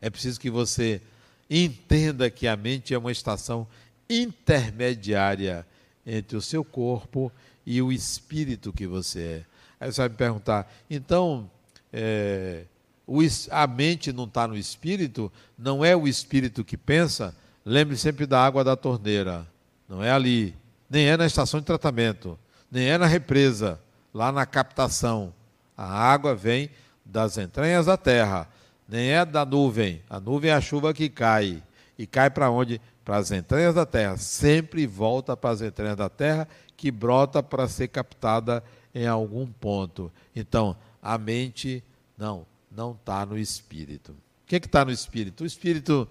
É 0.00 0.10
preciso 0.10 0.40
que 0.40 0.50
você 0.50 1.00
entenda 1.48 2.28
que 2.28 2.48
a 2.48 2.56
mente 2.56 2.92
é 2.92 2.98
uma 2.98 3.12
estação 3.12 3.66
intermediária 4.10 5.66
entre 6.04 6.36
o 6.36 6.42
seu 6.42 6.64
corpo 6.64 7.30
e 7.64 7.80
o 7.80 7.92
espírito 7.92 8.72
que 8.72 8.86
você 8.86 9.20
é. 9.20 9.44
Aí 9.80 9.92
você 9.92 10.00
vai 10.02 10.08
me 10.08 10.16
perguntar, 10.16 10.72
então 10.90 11.50
é, 11.92 12.64
o, 13.06 13.20
a 13.50 13.66
mente 13.66 14.12
não 14.12 14.24
está 14.24 14.46
no 14.48 14.56
espírito, 14.56 15.32
não 15.56 15.84
é 15.84 15.96
o 15.96 16.08
espírito 16.08 16.64
que 16.64 16.76
pensa, 16.76 17.34
lembre 17.64 17.96
sempre 17.96 18.26
da 18.26 18.44
água 18.44 18.64
da 18.64 18.76
torneira. 18.76 19.46
Não 19.88 20.02
é 20.02 20.10
ali, 20.10 20.54
nem 20.88 21.06
é 21.06 21.16
na 21.16 21.26
estação 21.26 21.60
de 21.60 21.66
tratamento, 21.66 22.38
nem 22.70 22.88
é 22.88 22.98
na 22.98 23.06
represa, 23.06 23.80
lá 24.12 24.32
na 24.32 24.44
captação. 24.46 25.32
A 25.76 25.84
água 25.84 26.34
vem 26.34 26.70
das 27.04 27.36
entranhas 27.38 27.86
da 27.86 27.96
terra, 27.96 28.48
nem 28.88 29.10
é 29.10 29.24
da 29.24 29.44
nuvem. 29.44 30.02
A 30.08 30.18
nuvem 30.18 30.50
é 30.50 30.54
a 30.54 30.60
chuva 30.60 30.94
que 30.94 31.08
cai. 31.08 31.62
E 31.98 32.06
cai 32.06 32.30
para 32.30 32.50
onde? 32.50 32.80
Para 33.04 33.16
as 33.16 33.30
entranhas 33.30 33.74
da 33.74 33.86
terra. 33.86 34.16
Sempre 34.16 34.86
volta 34.86 35.36
para 35.36 35.50
as 35.50 35.60
entranhas 35.60 35.96
da 35.96 36.08
terra, 36.08 36.48
que 36.76 36.90
brota 36.90 37.42
para 37.42 37.68
ser 37.68 37.88
captada 37.88 38.62
em 38.94 39.06
algum 39.06 39.46
ponto. 39.46 40.10
Então, 40.34 40.76
a 41.02 41.18
mente 41.18 41.82
não, 42.16 42.46
não 42.70 42.92
está 42.92 43.26
no 43.26 43.38
espírito. 43.38 44.12
O 44.12 44.46
que 44.46 44.56
é 44.56 44.58
está 44.58 44.84
no 44.84 44.90
espírito? 44.90 45.44
O 45.44 45.46
espírito 45.46 46.08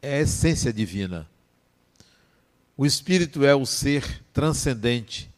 é 0.00 0.18
a 0.18 0.20
essência 0.20 0.72
divina. 0.72 1.28
O 2.76 2.84
espírito 2.84 3.44
é 3.44 3.54
o 3.54 3.64
ser 3.64 4.22
transcendente. 4.32 5.30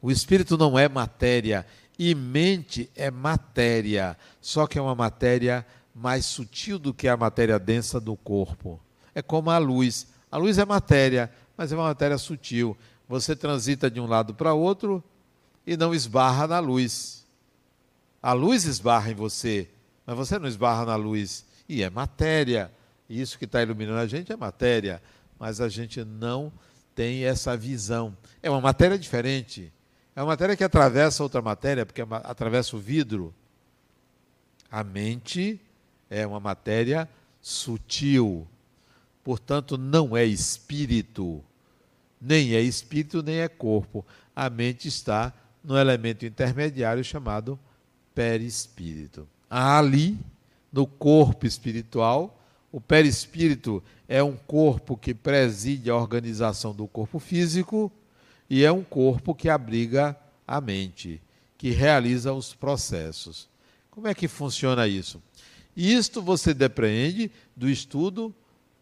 O 0.00 0.10
espírito 0.10 0.56
não 0.56 0.78
é 0.78 0.88
matéria 0.88 1.66
e 2.10 2.16
mente 2.16 2.90
é 2.96 3.12
matéria, 3.12 4.18
só 4.40 4.66
que 4.66 4.76
é 4.76 4.82
uma 4.82 4.94
matéria 4.94 5.64
mais 5.94 6.26
sutil 6.26 6.76
do 6.76 6.92
que 6.92 7.06
a 7.06 7.16
matéria 7.16 7.60
densa 7.60 8.00
do 8.00 8.16
corpo. 8.16 8.80
É 9.14 9.22
como 9.22 9.50
a 9.50 9.58
luz. 9.58 10.08
A 10.28 10.36
luz 10.36 10.58
é 10.58 10.64
matéria, 10.64 11.30
mas 11.56 11.70
é 11.70 11.76
uma 11.76 11.84
matéria 11.84 12.18
sutil. 12.18 12.76
Você 13.08 13.36
transita 13.36 13.88
de 13.88 14.00
um 14.00 14.06
lado 14.06 14.34
para 14.34 14.52
outro 14.52 15.04
e 15.64 15.76
não 15.76 15.94
esbarra 15.94 16.48
na 16.48 16.58
luz. 16.58 17.24
A 18.20 18.32
luz 18.32 18.64
esbarra 18.64 19.12
em 19.12 19.14
você, 19.14 19.70
mas 20.04 20.16
você 20.16 20.40
não 20.40 20.48
esbarra 20.48 20.84
na 20.84 20.96
luz. 20.96 21.44
E 21.68 21.84
é 21.84 21.90
matéria. 21.90 22.72
Isso 23.08 23.38
que 23.38 23.44
está 23.44 23.62
iluminando 23.62 24.00
a 24.00 24.08
gente 24.08 24.32
é 24.32 24.36
matéria. 24.36 25.00
Mas 25.38 25.60
a 25.60 25.68
gente 25.68 26.04
não 26.04 26.52
tem 26.96 27.26
essa 27.26 27.56
visão. 27.56 28.16
É 28.42 28.50
uma 28.50 28.60
matéria 28.60 28.98
diferente. 28.98 29.72
É 30.14 30.20
uma 30.20 30.28
matéria 30.28 30.56
que 30.56 30.64
atravessa 30.64 31.22
outra 31.22 31.40
matéria, 31.40 31.86
porque 31.86 32.02
atravessa 32.24 32.76
o 32.76 32.78
vidro. 32.78 33.34
A 34.70 34.84
mente 34.84 35.60
é 36.10 36.26
uma 36.26 36.38
matéria 36.38 37.08
sutil. 37.40 38.46
Portanto, 39.24 39.78
não 39.78 40.16
é 40.16 40.24
espírito. 40.24 41.42
Nem 42.20 42.54
é 42.54 42.60
espírito, 42.60 43.22
nem 43.22 43.38
é 43.38 43.48
corpo. 43.48 44.04
A 44.36 44.50
mente 44.50 44.86
está 44.86 45.32
no 45.64 45.78
elemento 45.78 46.26
intermediário 46.26 47.02
chamado 47.02 47.58
perispírito. 48.14 49.26
Ali, 49.48 50.18
no 50.70 50.86
corpo 50.86 51.46
espiritual, 51.46 52.38
o 52.70 52.80
perispírito 52.80 53.82
é 54.08 54.22
um 54.22 54.36
corpo 54.36 54.96
que 54.96 55.14
preside 55.14 55.90
a 55.90 55.96
organização 55.96 56.74
do 56.74 56.86
corpo 56.86 57.18
físico 57.18 57.90
e 58.52 58.64
é 58.64 58.70
um 58.70 58.84
corpo 58.84 59.34
que 59.34 59.48
abriga 59.48 60.14
a 60.46 60.60
mente, 60.60 61.22
que 61.56 61.70
realiza 61.70 62.34
os 62.34 62.52
processos. 62.52 63.48
Como 63.90 64.06
é 64.06 64.12
que 64.12 64.28
funciona 64.28 64.86
isso? 64.86 65.22
Isto 65.74 66.20
você 66.20 66.52
depreende 66.52 67.30
do 67.56 67.66
estudo 67.66 68.34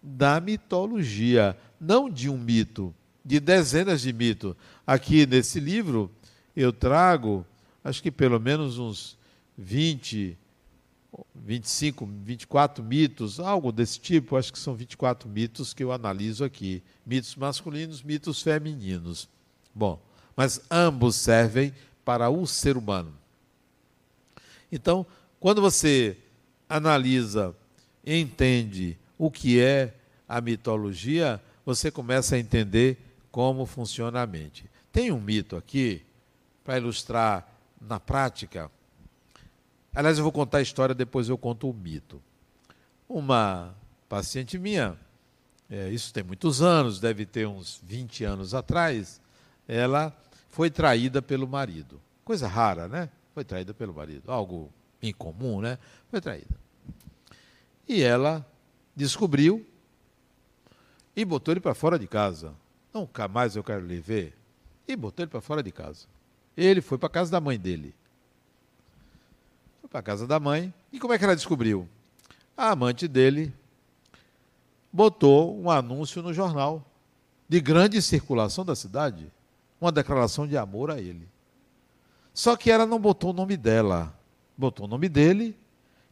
da 0.02 0.40
mitologia, 0.40 1.56
não 1.80 2.10
de 2.10 2.28
um 2.28 2.36
mito, 2.36 2.92
de 3.24 3.38
dezenas 3.38 4.00
de 4.00 4.12
mitos. 4.12 4.56
Aqui 4.84 5.24
nesse 5.24 5.60
livro 5.60 6.10
eu 6.56 6.72
trago, 6.72 7.46
acho 7.84 8.02
que 8.02 8.10
pelo 8.10 8.40
menos 8.40 8.76
uns 8.76 9.16
20, 9.56 10.36
25, 11.32 12.08
24 12.24 12.82
mitos, 12.82 13.38
algo 13.38 13.70
desse 13.70 14.00
tipo, 14.00 14.36
acho 14.36 14.52
que 14.52 14.58
são 14.58 14.74
24 14.74 15.28
mitos 15.28 15.72
que 15.72 15.84
eu 15.84 15.92
analiso 15.92 16.42
aqui. 16.42 16.82
Mitos 17.06 17.36
masculinos, 17.36 18.02
mitos 18.02 18.42
femininos. 18.42 19.28
Bom, 19.80 19.98
mas 20.36 20.60
ambos 20.70 21.16
servem 21.16 21.74
para 22.04 22.28
o 22.28 22.46
ser 22.46 22.76
humano. 22.76 23.14
Então, 24.70 25.06
quando 25.40 25.62
você 25.62 26.18
analisa, 26.68 27.56
entende 28.04 28.98
o 29.16 29.30
que 29.30 29.58
é 29.58 29.94
a 30.28 30.38
mitologia, 30.38 31.42
você 31.64 31.90
começa 31.90 32.36
a 32.36 32.38
entender 32.38 32.98
como 33.32 33.64
funciona 33.64 34.20
a 34.20 34.26
mente. 34.26 34.70
Tem 34.92 35.10
um 35.10 35.18
mito 35.18 35.56
aqui, 35.56 36.02
para 36.62 36.76
ilustrar 36.76 37.50
na 37.80 37.98
prática. 37.98 38.70
Aliás, 39.94 40.18
eu 40.18 40.24
vou 40.24 40.30
contar 40.30 40.58
a 40.58 40.62
história, 40.62 40.94
depois 40.94 41.30
eu 41.30 41.38
conto 41.38 41.70
o 41.70 41.72
mito. 41.72 42.22
Uma 43.08 43.74
paciente 44.10 44.58
minha, 44.58 44.94
é, 45.70 45.88
isso 45.88 46.12
tem 46.12 46.22
muitos 46.22 46.60
anos, 46.60 47.00
deve 47.00 47.24
ter 47.24 47.46
uns 47.46 47.80
20 47.82 48.24
anos 48.24 48.52
atrás, 48.52 49.22
ela 49.70 50.12
foi 50.48 50.68
traída 50.68 51.22
pelo 51.22 51.46
marido. 51.46 52.00
Coisa 52.24 52.48
rara, 52.48 52.88
né? 52.88 53.08
Foi 53.32 53.44
traída 53.44 53.72
pelo 53.72 53.94
marido. 53.94 54.30
Algo 54.32 54.68
incomum, 55.00 55.60
né? 55.60 55.78
Foi 56.10 56.20
traída. 56.20 56.58
E 57.88 58.02
ela 58.02 58.44
descobriu 58.96 59.64
e 61.14 61.24
botou 61.24 61.52
ele 61.52 61.60
para 61.60 61.72
fora 61.72 61.96
de 61.96 62.08
casa. 62.08 62.52
Nunca 62.92 63.28
mais 63.28 63.54
eu 63.54 63.62
quero 63.62 63.86
lhe 63.86 64.00
ver. 64.00 64.36
E 64.88 64.96
botou 64.96 65.22
ele 65.22 65.30
para 65.30 65.40
fora 65.40 65.62
de 65.62 65.70
casa. 65.70 66.08
Ele 66.56 66.80
foi 66.80 66.98
para 66.98 67.06
a 67.06 67.10
casa 67.10 67.30
da 67.30 67.40
mãe 67.40 67.56
dele. 67.56 67.94
Foi 69.80 69.88
para 69.88 70.00
a 70.00 70.02
casa 70.02 70.26
da 70.26 70.40
mãe. 70.40 70.74
E 70.92 70.98
como 70.98 71.14
é 71.14 71.18
que 71.18 71.22
ela 71.22 71.36
descobriu? 71.36 71.88
A 72.56 72.70
amante 72.70 73.06
dele 73.06 73.54
botou 74.92 75.56
um 75.56 75.70
anúncio 75.70 76.20
no 76.22 76.34
jornal 76.34 76.84
de 77.48 77.60
grande 77.60 78.02
circulação 78.02 78.64
da 78.64 78.74
cidade, 78.74 79.30
uma 79.80 79.90
declaração 79.90 80.46
de 80.46 80.56
amor 80.56 80.90
a 80.90 81.00
ele. 81.00 81.28
Só 82.34 82.56
que 82.56 82.70
ela 82.70 82.86
não 82.86 82.98
botou 82.98 83.30
o 83.30 83.32
nome 83.32 83.56
dela, 83.56 84.14
botou 84.56 84.86
o 84.86 84.88
nome 84.88 85.08
dele 85.08 85.56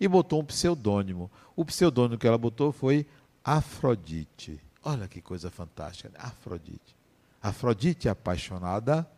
e 0.00 0.08
botou 0.08 0.40
um 0.40 0.44
pseudônimo. 0.44 1.30
O 1.54 1.64
pseudônimo 1.64 2.18
que 2.18 2.26
ela 2.26 2.38
botou 2.38 2.72
foi 2.72 3.06
Afrodite. 3.44 4.60
Olha 4.84 5.08
que 5.08 5.20
coisa 5.20 5.50
fantástica, 5.50 6.08
né? 6.08 6.16
Afrodite. 6.18 6.96
Afrodite 7.42 8.08
apaixonada 8.08 9.08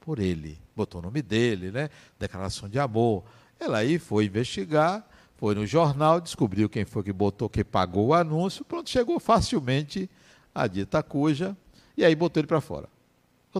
por 0.00 0.18
ele. 0.18 0.58
Botou 0.74 1.00
o 1.00 1.04
nome 1.04 1.22
dele, 1.22 1.70
né? 1.70 1.90
Declaração 2.18 2.68
de 2.68 2.78
amor. 2.78 3.24
Ela 3.58 3.78
aí 3.78 3.98
foi 3.98 4.26
investigar, 4.26 5.06
foi 5.36 5.54
no 5.54 5.66
jornal, 5.66 6.20
descobriu 6.20 6.68
quem 6.68 6.84
foi 6.84 7.02
que 7.02 7.12
botou, 7.12 7.48
que 7.48 7.64
pagou 7.64 8.08
o 8.08 8.14
anúncio, 8.14 8.64
pronto, 8.64 8.90
chegou 8.90 9.18
facilmente 9.18 10.08
a 10.54 10.66
dita 10.66 11.02
cuja, 11.02 11.56
e 11.96 12.04
aí 12.04 12.14
botou 12.14 12.40
ele 12.40 12.46
para 12.46 12.60
fora. 12.60 12.88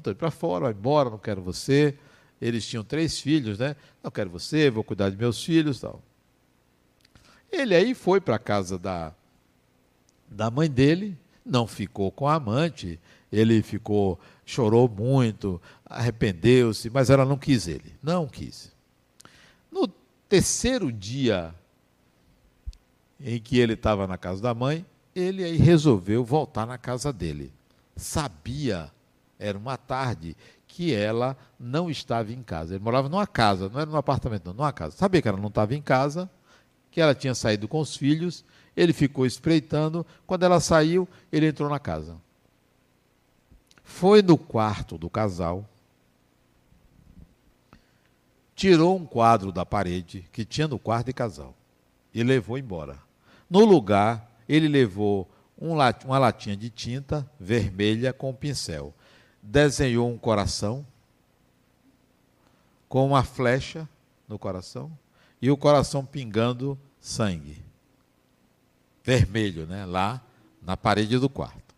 Ele 0.07 0.14
para 0.14 0.31
fora, 0.31 0.64
vai 0.64 0.72
embora, 0.72 1.11
não 1.11 1.18
quero 1.18 1.42
você. 1.42 1.96
Eles 2.40 2.66
tinham 2.66 2.83
três 2.83 3.20
filhos, 3.20 3.59
né? 3.59 3.76
Não 4.02 4.11
quero 4.11 4.31
você, 4.31 4.70
vou 4.70 4.83
cuidar 4.83 5.11
de 5.11 5.16
meus 5.16 5.42
filhos 5.42 5.81
tal. 5.81 6.02
Ele 7.50 7.74
aí 7.74 7.94
foi 7.94 8.20
para 8.20 8.37
a 8.37 8.38
casa 8.38 8.78
da, 8.78 9.12
da 10.28 10.50
mãe 10.50 10.70
dele, 10.70 11.16
não 11.44 11.66
ficou 11.66 12.11
com 12.11 12.26
a 12.26 12.35
amante, 12.35 12.98
ele 13.31 13.62
ficou, 13.62 14.18
chorou 14.44 14.88
muito, 14.88 15.61
arrependeu-se, 15.85 16.88
mas 16.90 17.11
ela 17.11 17.24
não 17.24 17.37
quis 17.37 17.68
ele, 17.68 17.94
não 18.02 18.26
quis. 18.26 18.72
No 19.70 19.87
terceiro 20.28 20.90
dia 20.90 21.55
em 23.20 23.38
que 23.38 23.59
ele 23.59 23.74
estava 23.74 24.07
na 24.07 24.18
casa 24.18 24.42
da 24.42 24.55
mãe, 24.55 24.85
ele 25.14 25.44
aí 25.44 25.57
resolveu 25.57 26.24
voltar 26.24 26.66
na 26.66 26.78
casa 26.78 27.12
dele. 27.12 27.52
Sabia, 27.94 28.90
era 29.42 29.59
uma 29.59 29.76
tarde, 29.76 30.37
que 30.66 30.94
ela 30.94 31.37
não 31.59 31.90
estava 31.90 32.33
em 32.33 32.42
casa. 32.42 32.74
Ele 32.74 32.85
morava 32.85 33.09
numa 33.09 33.26
casa, 33.26 33.68
não 33.68 33.81
era 33.81 33.90
num 33.90 33.96
apartamento, 33.96 34.46
não, 34.46 34.55
numa 34.55 34.72
casa. 34.72 34.96
Sabia 34.96 35.20
que 35.20 35.28
ela 35.28 35.38
não 35.38 35.48
estava 35.48 35.74
em 35.74 35.83
casa, 35.83 36.31
que 36.90 37.00
ela 37.00 37.14
tinha 37.14 37.35
saído 37.35 37.68
com 37.68 37.81
os 37.81 37.96
filhos, 37.96 38.44
ele 38.76 38.92
ficou 38.92 39.26
espreitando. 39.26 40.07
Quando 40.26 40.44
ela 40.44 40.61
saiu, 40.61 41.09
ele 41.31 41.46
entrou 41.46 41.68
na 41.68 41.78
casa. 41.78 42.16
Foi 43.83 44.22
no 44.22 44.38
quarto 44.38 44.96
do 44.96 45.11
casal, 45.11 45.68
tirou 48.55 48.96
um 48.96 49.05
quadro 49.05 49.50
da 49.52 49.66
parede 49.66 50.24
que 50.33 50.44
tinha 50.44 50.68
no 50.68 50.78
quarto 50.78 51.07
de 51.07 51.12
casal 51.12 51.55
e 52.14 52.22
levou 52.22 52.57
embora. 52.57 52.98
No 53.50 53.64
lugar, 53.64 54.31
ele 54.48 54.68
levou 54.68 55.28
um 55.61 55.74
lat 55.74 56.05
uma 56.05 56.18
latinha 56.18 56.57
de 56.57 56.70
tinta 56.70 57.28
vermelha 57.38 58.12
com 58.12 58.31
um 58.31 58.35
pincel. 58.35 58.94
Desenhou 59.42 60.09
um 60.09 60.16
coração 60.16 60.87
com 62.88 63.07
uma 63.07 63.24
flecha 63.24 63.88
no 64.28 64.38
coração 64.38 64.96
e 65.40 65.50
o 65.50 65.57
coração 65.57 66.05
pingando 66.05 66.78
sangue. 67.00 67.62
Vermelho, 69.02 69.66
né? 69.66 69.85
Lá 69.85 70.22
na 70.62 70.76
parede 70.76 71.18
do 71.18 71.28
quarto. 71.28 71.74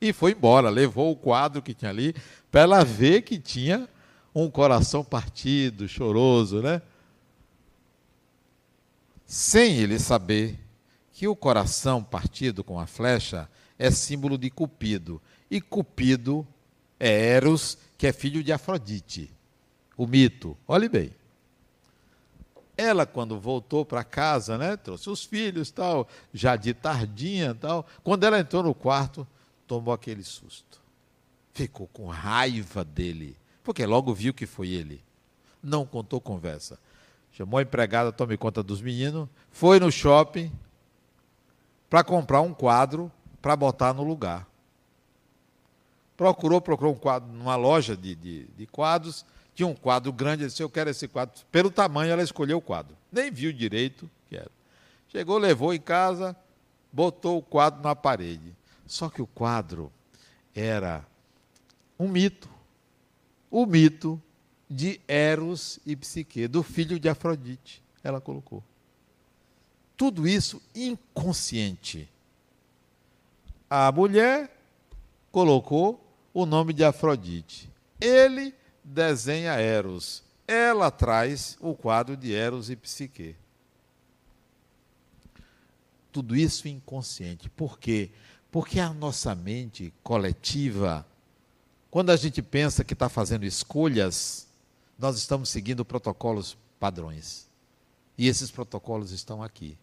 E 0.00 0.12
foi 0.12 0.32
embora, 0.32 0.68
levou 0.68 1.12
o 1.12 1.16
quadro 1.16 1.62
que 1.62 1.74
tinha 1.74 1.90
ali 1.90 2.14
para 2.50 2.62
ela 2.62 2.84
ver 2.84 3.22
que 3.22 3.38
tinha 3.38 3.88
um 4.34 4.50
coração 4.50 5.04
partido, 5.04 5.88
choroso, 5.88 6.62
né? 6.62 6.82
Sem 9.26 9.76
ele 9.76 9.98
saber 9.98 10.58
que 11.12 11.26
o 11.28 11.36
coração 11.36 12.02
partido 12.02 12.62
com 12.62 12.78
a 12.78 12.86
flecha 12.86 13.48
é 13.78 13.90
símbolo 13.90 14.38
de 14.38 14.50
Cupido. 14.50 15.20
E 15.50 15.60
Cupido 15.60 16.46
é 16.98 17.30
Eros, 17.30 17.78
que 17.96 18.06
é 18.06 18.12
filho 18.12 18.42
de 18.42 18.52
Afrodite. 18.52 19.30
O 19.96 20.06
mito. 20.06 20.56
Olhe 20.66 20.88
bem. 20.88 21.12
Ela, 22.76 23.04
quando 23.04 23.40
voltou 23.40 23.84
para 23.84 24.04
casa, 24.04 24.56
né, 24.56 24.76
trouxe 24.76 25.10
os 25.10 25.24
filhos, 25.24 25.70
tal, 25.70 26.06
já 26.32 26.54
de 26.54 26.72
tardinha, 26.72 27.54
tal. 27.54 27.84
Quando 28.04 28.22
ela 28.22 28.38
entrou 28.38 28.62
no 28.62 28.72
quarto, 28.72 29.26
tomou 29.66 29.92
aquele 29.92 30.22
susto. 30.22 30.80
Ficou 31.52 31.88
com 31.88 32.06
raiva 32.06 32.84
dele, 32.84 33.36
porque 33.64 33.84
logo 33.84 34.14
viu 34.14 34.32
que 34.32 34.46
foi 34.46 34.68
ele. 34.68 35.02
Não 35.60 35.84
contou 35.84 36.20
conversa. 36.20 36.78
Chamou 37.32 37.58
a 37.58 37.62
empregada, 37.62 38.12
tome 38.12 38.36
conta 38.36 38.62
dos 38.62 38.80
meninos, 38.80 39.28
foi 39.50 39.80
no 39.80 39.90
shopping 39.90 40.52
para 41.90 42.04
comprar 42.04 42.42
um 42.42 42.54
quadro 42.54 43.10
para 43.42 43.56
botar 43.56 43.92
no 43.92 44.04
lugar. 44.04 44.46
Procurou, 46.18 46.60
procurou 46.60 46.94
um 46.94 46.98
quadro 46.98 47.32
numa 47.32 47.54
loja 47.54 47.96
de, 47.96 48.12
de, 48.16 48.46
de 48.48 48.66
quadros, 48.66 49.24
tinha 49.54 49.68
um 49.68 49.74
quadro 49.74 50.12
grande, 50.12 50.44
disse, 50.44 50.60
eu 50.60 50.68
quero 50.68 50.90
esse 50.90 51.06
quadro. 51.06 51.40
Pelo 51.52 51.70
tamanho, 51.70 52.10
ela 52.10 52.24
escolheu 52.24 52.58
o 52.58 52.60
quadro. 52.60 52.96
Nem 53.10 53.30
viu 53.30 53.52
direito 53.52 54.10
que 54.28 54.36
era. 54.36 54.50
Chegou, 55.06 55.38
levou 55.38 55.72
em 55.72 55.78
casa, 55.78 56.36
botou 56.92 57.38
o 57.38 57.42
quadro 57.42 57.80
na 57.84 57.94
parede. 57.94 58.52
Só 58.84 59.08
que 59.08 59.22
o 59.22 59.28
quadro 59.28 59.92
era 60.52 61.06
um 61.96 62.08
mito. 62.08 62.50
O 63.48 63.64
mito 63.64 64.20
de 64.68 65.00
Eros 65.06 65.78
e 65.86 65.94
Psique, 65.94 66.48
do 66.48 66.64
filho 66.64 66.98
de 66.98 67.08
Afrodite. 67.08 67.80
Ela 68.02 68.20
colocou. 68.20 68.60
Tudo 69.96 70.26
isso 70.26 70.60
inconsciente. 70.74 72.10
A 73.70 73.92
mulher 73.92 74.52
colocou 75.30 76.07
o 76.40 76.46
nome 76.46 76.72
de 76.72 76.84
Afrodite. 76.84 77.68
Ele 78.00 78.54
desenha 78.84 79.54
Eros. 79.54 80.22
Ela 80.46 80.88
traz 80.88 81.58
o 81.60 81.74
quadro 81.74 82.16
de 82.16 82.32
Eros 82.32 82.70
e 82.70 82.76
Psique. 82.76 83.34
Tudo 86.12 86.36
isso 86.36 86.68
inconsciente. 86.68 87.50
Por 87.50 87.76
quê? 87.76 88.12
Porque 88.52 88.78
a 88.78 88.94
nossa 88.94 89.34
mente 89.34 89.92
coletiva, 90.00 91.04
quando 91.90 92.10
a 92.10 92.16
gente 92.16 92.40
pensa 92.40 92.84
que 92.84 92.92
está 92.92 93.08
fazendo 93.08 93.44
escolhas, 93.44 94.46
nós 94.96 95.18
estamos 95.18 95.48
seguindo 95.48 95.84
protocolos 95.84 96.56
padrões. 96.78 97.48
E 98.16 98.28
esses 98.28 98.48
protocolos 98.48 99.10
estão 99.10 99.42
aqui. 99.42 99.76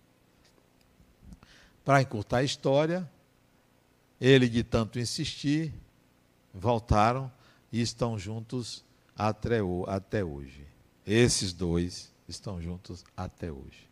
Para 1.83 2.01
encurtar 2.01 2.37
a 2.37 2.43
história, 2.43 3.11
ele 4.21 4.47
de 4.47 4.63
tanto 4.63 4.97
insistir, 4.97 5.73
voltaram 6.55 7.31
e 7.71 7.81
estão 7.81 8.17
juntos 8.17 8.83
até, 9.15 9.59
até 9.87 10.23
hoje. 10.23 10.65
Esses 11.05 11.53
dois 11.53 12.11
estão 12.27 12.61
juntos 12.61 13.03
até 13.15 13.51
hoje. 13.51 13.89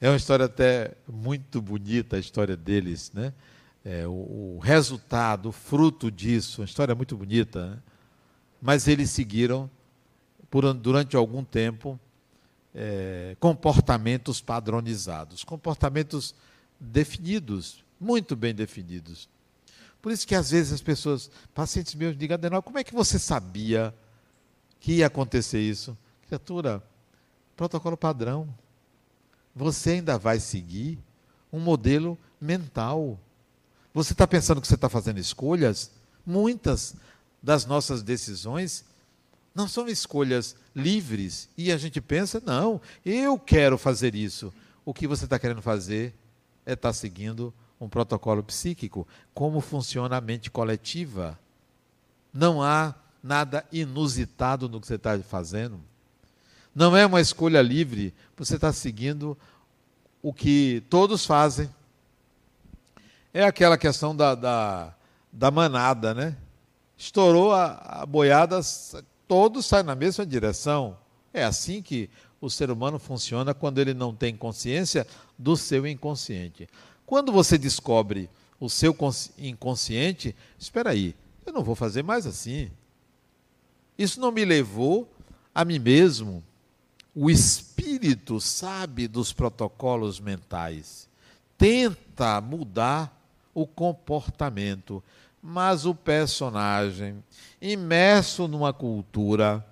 É 0.00 0.08
uma 0.08 0.16
história 0.16 0.46
até 0.46 0.94
muito 1.06 1.60
bonita 1.60 2.16
a 2.16 2.18
história 2.18 2.56
deles, 2.56 3.12
né? 3.12 3.34
É, 3.84 4.06
o, 4.06 4.56
o, 4.56 4.58
resultado, 4.62 5.50
o 5.50 5.52
fruto 5.52 6.10
disso, 6.10 6.60
uma 6.60 6.66
história 6.66 6.94
muito 6.94 7.16
bonita, 7.16 7.70
né? 7.70 7.78
mas 8.60 8.86
eles 8.86 9.08
seguiram 9.10 9.70
por, 10.50 10.74
durante 10.74 11.16
algum 11.16 11.42
tempo 11.42 11.98
é, 12.74 13.36
comportamentos 13.40 14.40
padronizados, 14.40 15.44
comportamentos 15.44 16.34
definidos, 16.78 17.82
muito 17.98 18.36
bem 18.36 18.54
definidos. 18.54 19.28
Por 20.00 20.12
isso 20.12 20.26
que 20.26 20.34
às 20.34 20.50
vezes 20.50 20.72
as 20.72 20.82
pessoas, 20.82 21.30
pacientes 21.54 21.94
meus, 21.94 22.16
digam, 22.16 22.34
Adenal, 22.34 22.62
como 22.62 22.78
é 22.78 22.84
que 22.84 22.94
você 22.94 23.18
sabia 23.18 23.94
que 24.78 24.94
ia 24.94 25.06
acontecer 25.06 25.60
isso? 25.60 25.96
Criatura, 26.26 26.82
protocolo 27.56 27.96
padrão 27.96 28.48
você 29.54 29.90
ainda 29.90 30.18
vai 30.18 30.38
seguir 30.38 30.98
um 31.52 31.58
modelo 31.58 32.18
mental. 32.40 33.18
Você 33.92 34.12
está 34.12 34.26
pensando 34.26 34.60
que 34.60 34.66
você 34.66 34.74
está 34.74 34.88
fazendo 34.88 35.18
escolhas? 35.18 35.90
Muitas 36.24 36.94
das 37.42 37.66
nossas 37.66 38.02
decisões 38.02 38.84
não 39.54 39.66
são 39.66 39.88
escolhas 39.88 40.54
livres. 40.74 41.48
E 41.56 41.72
a 41.72 41.76
gente 41.76 42.00
pensa, 42.00 42.40
não, 42.44 42.80
eu 43.04 43.38
quero 43.38 43.76
fazer 43.76 44.14
isso. 44.14 44.52
O 44.84 44.94
que 44.94 45.06
você 45.06 45.24
está 45.24 45.38
querendo 45.38 45.62
fazer 45.62 46.14
é 46.64 46.72
estar 46.72 46.90
tá 46.90 46.92
seguindo 46.92 47.52
um 47.80 47.88
protocolo 47.88 48.42
psíquico. 48.42 49.08
Como 49.32 49.60
funciona 49.60 50.16
a 50.16 50.20
mente 50.20 50.50
coletiva? 50.50 51.38
Não 52.32 52.62
há 52.62 52.94
nada 53.22 53.64
inusitado 53.72 54.68
no 54.68 54.80
que 54.80 54.86
você 54.86 54.94
está 54.96 55.18
fazendo. 55.20 55.80
Não 56.74 56.96
é 56.96 57.04
uma 57.04 57.20
escolha 57.20 57.60
livre, 57.62 58.14
você 58.36 58.54
está 58.54 58.72
seguindo 58.72 59.36
o 60.22 60.32
que 60.32 60.84
todos 60.88 61.26
fazem. 61.26 61.68
É 63.32 63.44
aquela 63.44 63.78
questão 63.78 64.14
da, 64.14 64.34
da, 64.34 64.94
da 65.32 65.50
manada, 65.50 66.14
né? 66.14 66.36
Estourou 66.96 67.52
a, 67.52 68.02
a 68.02 68.06
boiada, 68.06 68.60
todos 69.26 69.66
saem 69.66 69.84
na 69.84 69.94
mesma 69.94 70.26
direção. 70.26 70.96
É 71.32 71.44
assim 71.44 71.80
que 71.80 72.10
o 72.40 72.48
ser 72.48 72.70
humano 72.70 72.98
funciona 72.98 73.52
quando 73.52 73.78
ele 73.78 73.94
não 73.94 74.14
tem 74.14 74.36
consciência 74.36 75.06
do 75.38 75.56
seu 75.56 75.86
inconsciente. 75.86 76.68
Quando 77.10 77.32
você 77.32 77.58
descobre 77.58 78.30
o 78.60 78.70
seu 78.70 78.96
inconsciente, 79.36 80.32
espera 80.56 80.90
aí, 80.90 81.16
eu 81.44 81.52
não 81.52 81.64
vou 81.64 81.74
fazer 81.74 82.04
mais 82.04 82.24
assim. 82.24 82.70
Isso 83.98 84.20
não 84.20 84.30
me 84.30 84.44
levou 84.44 85.12
a 85.52 85.64
mim 85.64 85.80
mesmo. 85.80 86.40
O 87.12 87.28
espírito 87.28 88.40
sabe 88.40 89.08
dos 89.08 89.32
protocolos 89.32 90.20
mentais. 90.20 91.08
Tenta 91.58 92.40
mudar 92.40 93.20
o 93.52 93.66
comportamento, 93.66 95.02
mas 95.42 95.84
o 95.84 95.96
personagem, 95.96 97.24
imerso 97.60 98.46
numa 98.46 98.72
cultura, 98.72 99.66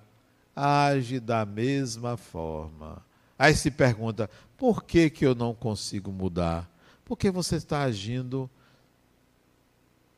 age 0.53 1.21
da 1.21 1.45
mesma 1.45 2.17
forma. 2.17 3.01
Aí 3.37 3.55
se 3.55 3.71
pergunta: 3.71 4.29
por 4.57 4.83
que, 4.83 5.09
que 5.09 5.25
eu 5.25 5.33
não 5.33 5.53
consigo 5.53 6.11
mudar? 6.11 6.69
Porque 7.09 7.31
você 7.31 7.55
está 7.55 7.81
agindo 7.81 8.47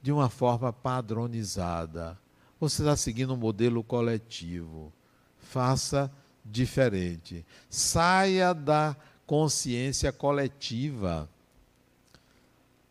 de 0.01 0.11
uma 0.11 0.27
forma 0.27 0.73
padronizada. 0.73 2.19
Você 2.59 2.81
está 2.81 2.97
seguindo 2.97 3.33
um 3.33 3.37
modelo 3.37 3.81
coletivo. 3.81 4.91
Faça 5.39 6.11
diferente. 6.43 7.45
Saia 7.69 8.53
da 8.53 8.93
consciência 9.25 10.11
coletiva. 10.11 11.29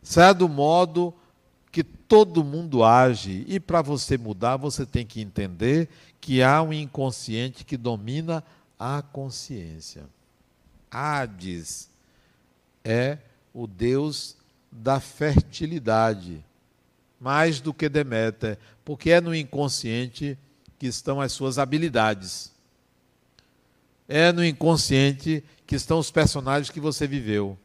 Saia 0.03 0.33
do 0.33 0.49
modo 0.49 1.13
que 1.71 1.85
todo 1.85 2.43
mundo 2.43 2.83
age. 2.83 3.45
E 3.47 3.61
para 3.61 3.83
você 3.83 4.17
mudar, 4.17 4.57
você 4.57 4.87
tem 4.87 5.05
que 5.05 5.21
entender 5.21 5.91
que 6.23 6.43
há 6.43 6.63
um 6.63 6.73
inconsciente 6.73 7.67
que 7.67 7.77
domina 7.77 8.43
a 8.79 9.03
consciência. 9.03 10.07
Hades 10.91 11.91
é 12.83 13.19
o 13.53 13.67
deus 13.67 14.37
da 14.71 15.01
fertilidade, 15.01 16.45
mais 17.21 17.61
do 17.61 17.75
que 17.75 17.89
Deméter, 17.89 18.59
porque 18.85 19.11
é 19.11 19.21
no 19.21 19.35
inconsciente 19.35 20.39
que 20.79 20.87
estão 20.87 21.21
as 21.21 21.33
suas 21.33 21.59
habilidades. 21.59 22.53
É 24.09 24.33
no 24.33 24.45
inconsciente 24.45 25.45
que 25.67 25.77
estão 25.77 25.99
os 25.99 26.11
personagens 26.11 26.71
que 26.71 26.81
você 26.81 27.07
viveu. 27.07 27.59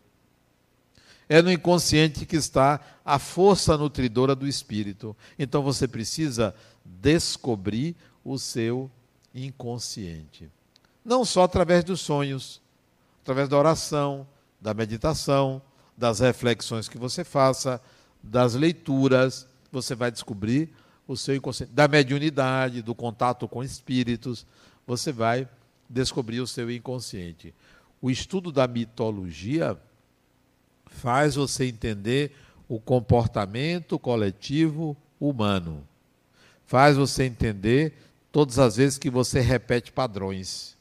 É 1.28 1.42
no 1.42 1.52
inconsciente 1.52 2.26
que 2.26 2.36
está 2.36 2.80
a 3.04 3.18
força 3.18 3.78
nutridora 3.78 4.36
do 4.36 4.48
espírito. 4.48 5.16
Então 5.40 5.64
você 5.64 5.88
precisa 5.88 6.54
descobrir 6.84 7.96
o 8.24 8.38
seu 8.38 8.92
inconsciente. 9.34 10.52
Não 11.04 11.26
só 11.26 11.44
através 11.44 11.84
dos 11.84 12.02
sonhos, 12.02 12.62
através 13.22 13.50
da 13.50 13.58
oração, 13.58 14.28
da 14.60 14.74
meditação, 14.74 15.62
das 15.98 16.20
reflexões 16.20 16.89
que 16.89 16.98
você 16.98 17.24
faça, 17.24 17.82
das 18.22 18.54
leituras, 18.54 19.48
você 19.72 19.96
vai 19.96 20.12
descobrir 20.12 20.70
o 21.08 21.16
seu 21.16 21.36
inconsciente, 21.36 21.72
da 21.72 21.88
mediunidade, 21.88 22.82
do 22.82 22.96
contato 22.96 23.48
com 23.48 23.64
espíritos, 23.64 24.46
você 24.86 25.12
vai 25.12 25.48
descobrir 25.89 26.39
o 26.39 26.48
seu 26.48 26.70
inconsciente. 26.72 27.54
O 28.02 28.10
estudo 28.10 28.52
da 28.52 28.68
mitologia 28.68 29.78
faz 30.88 31.36
você 31.36 31.66
entender 31.66 32.36
o 32.68 32.80
comportamento 32.80 34.00
coletivo 34.00 34.98
humano. 35.20 35.88
Faz 36.66 36.98
você 36.98 37.24
entender 37.24 37.93
todas 38.32 38.58
as 38.58 38.76
vezes 38.76 38.98
que 38.98 39.10
você 39.10 39.39
repete 39.39 39.91
padrões. 39.91 40.76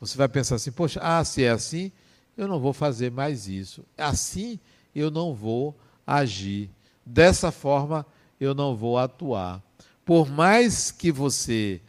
Você 0.00 0.16
vai 0.16 0.28
pensar 0.28 0.56
assim: 0.56 0.70
poxa, 0.70 1.00
ah, 1.02 1.24
se 1.24 1.42
é 1.44 1.50
assim, 1.50 1.90
eu 2.36 2.46
não 2.46 2.60
vou 2.60 2.72
fazer 2.72 3.10
mais 3.10 3.48
isso. 3.48 3.84
Assim, 3.96 4.58
eu 4.94 5.10
não 5.10 5.34
vou 5.34 5.76
agir. 6.06 6.70
Dessa 7.04 7.50
forma, 7.50 8.06
eu 8.40 8.54
não 8.54 8.76
vou 8.76 8.98
atuar. 8.98 9.62
Por 10.04 10.28
mais 10.28 10.90
que 10.90 11.10
você 11.10 11.80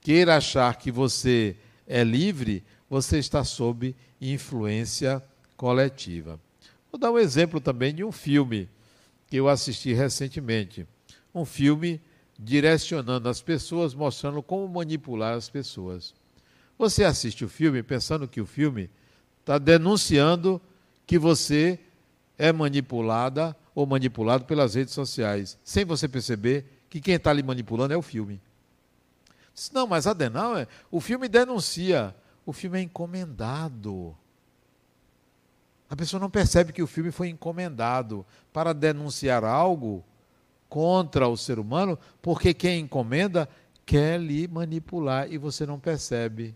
queira 0.00 0.36
achar 0.36 0.76
que 0.76 0.90
você 0.90 1.56
é 1.86 2.02
livre, 2.02 2.64
você 2.88 3.18
está 3.18 3.44
sob 3.44 3.94
influência 4.20 5.22
coletiva. 5.56 6.40
Vou 6.90 6.98
dar 6.98 7.10
um 7.10 7.18
exemplo 7.18 7.60
também 7.60 7.94
de 7.94 8.04
um 8.04 8.12
filme 8.12 8.68
que 9.26 9.36
eu 9.36 9.48
assisti 9.48 9.92
recentemente. 9.92 10.86
Um 11.34 11.44
filme 11.44 12.00
direcionando 12.38 13.28
as 13.28 13.40
pessoas, 13.40 13.94
mostrando 13.94 14.42
como 14.42 14.68
manipular 14.68 15.34
as 15.34 15.48
pessoas. 15.48 16.14
Você 16.78 17.04
assiste 17.04 17.44
o 17.44 17.48
filme 17.48 17.82
pensando 17.82 18.28
que 18.28 18.40
o 18.40 18.46
filme 18.46 18.90
está 19.44 19.58
denunciando 19.58 20.60
que 21.06 21.18
você 21.18 21.78
é 22.38 22.50
manipulada 22.50 23.54
ou 23.74 23.86
manipulado 23.86 24.46
pelas 24.46 24.74
redes 24.74 24.94
sociais, 24.94 25.58
sem 25.62 25.84
você 25.84 26.08
perceber 26.08 26.64
que 26.88 26.98
quem 26.98 27.16
está 27.16 27.30
lhe 27.30 27.42
manipulando 27.42 27.92
é 27.92 27.96
o 27.96 28.02
filme. 28.02 28.40
Não, 29.70 29.86
mas 29.86 30.06
Adenal, 30.06 30.56
é, 30.56 30.66
o 30.90 30.98
filme 30.98 31.28
denuncia, 31.28 32.16
o 32.46 32.54
filme 32.54 32.78
é 32.78 32.82
encomendado. 32.82 34.16
A 35.90 35.94
pessoa 35.94 36.18
não 36.18 36.30
percebe 36.30 36.72
que 36.72 36.82
o 36.82 36.86
filme 36.86 37.10
foi 37.10 37.28
encomendado 37.28 38.24
para 38.50 38.72
denunciar 38.72 39.44
algo 39.44 40.02
contra 40.70 41.28
o 41.28 41.36
ser 41.36 41.58
humano, 41.58 41.98
porque 42.22 42.54
quem 42.54 42.80
encomenda 42.80 43.46
quer 43.84 44.18
lhe 44.18 44.48
manipular 44.48 45.30
e 45.30 45.36
você 45.36 45.66
não 45.66 45.78
percebe. 45.78 46.54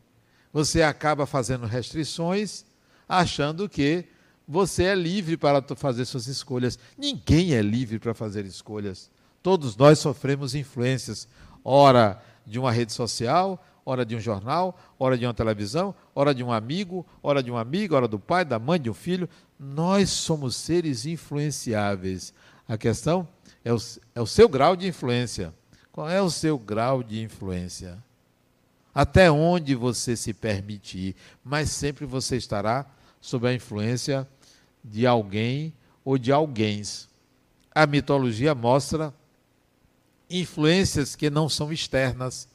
Você 0.52 0.82
acaba 0.82 1.26
fazendo 1.26 1.66
restrições, 1.66 2.64
achando 3.08 3.68
que 3.68 4.04
você 4.46 4.84
é 4.84 4.94
livre 4.94 5.36
para 5.36 5.62
fazer 5.76 6.04
suas 6.04 6.26
escolhas. 6.26 6.78
Ninguém 6.96 7.54
é 7.54 7.62
livre 7.62 7.98
para 7.98 8.14
fazer 8.14 8.44
escolhas. 8.44 9.10
Todos 9.42 9.76
nós 9.76 9.98
sofremos 9.98 10.54
influências, 10.54 11.28
ora 11.64 12.20
de 12.46 12.58
uma 12.58 12.72
rede 12.72 12.92
social, 12.92 13.62
hora 13.84 14.04
de 14.04 14.16
um 14.16 14.20
jornal, 14.20 14.78
hora 14.98 15.16
de 15.16 15.24
uma 15.24 15.34
televisão, 15.34 15.94
hora 16.14 16.34
de 16.34 16.42
um 16.42 16.52
amigo, 16.52 17.06
hora 17.22 17.42
de 17.42 17.50
um 17.50 17.56
amigo, 17.56 17.94
hora 17.94 18.08
do 18.08 18.18
pai, 18.18 18.44
da 18.44 18.58
mãe, 18.58 18.80
de 18.80 18.90
um 18.90 18.94
filho. 18.94 19.28
Nós 19.58 20.10
somos 20.10 20.56
seres 20.56 21.06
influenciáveis. 21.06 22.34
A 22.66 22.76
questão 22.76 23.26
é 23.64 23.72
o, 23.72 23.78
é 24.14 24.20
o 24.20 24.26
seu 24.26 24.48
grau 24.48 24.76
de 24.76 24.86
influência. 24.86 25.54
Qual 25.90 26.08
é 26.08 26.20
o 26.20 26.30
seu 26.30 26.58
grau 26.58 27.02
de 27.02 27.22
influência? 27.22 28.02
Até 28.98 29.30
onde 29.30 29.76
você 29.76 30.16
se 30.16 30.34
permitir, 30.34 31.14
mas 31.44 31.70
sempre 31.70 32.04
você 32.04 32.36
estará 32.36 32.84
sob 33.20 33.46
a 33.46 33.54
influência 33.54 34.26
de 34.82 35.06
alguém 35.06 35.72
ou 36.04 36.18
de 36.18 36.32
alguém. 36.32 36.82
A 37.72 37.86
mitologia 37.86 38.56
mostra 38.56 39.14
influências 40.28 41.14
que 41.14 41.30
não 41.30 41.48
são 41.48 41.72
externas, 41.72 42.48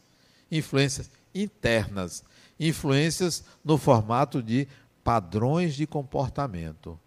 influências 0.51 1.09
internas, 1.33 2.25
influências 2.59 3.45
no 3.63 3.77
formato 3.77 4.43
de 4.43 4.67
padrões 5.01 5.73
de 5.75 5.87
comportamento. 5.87 6.99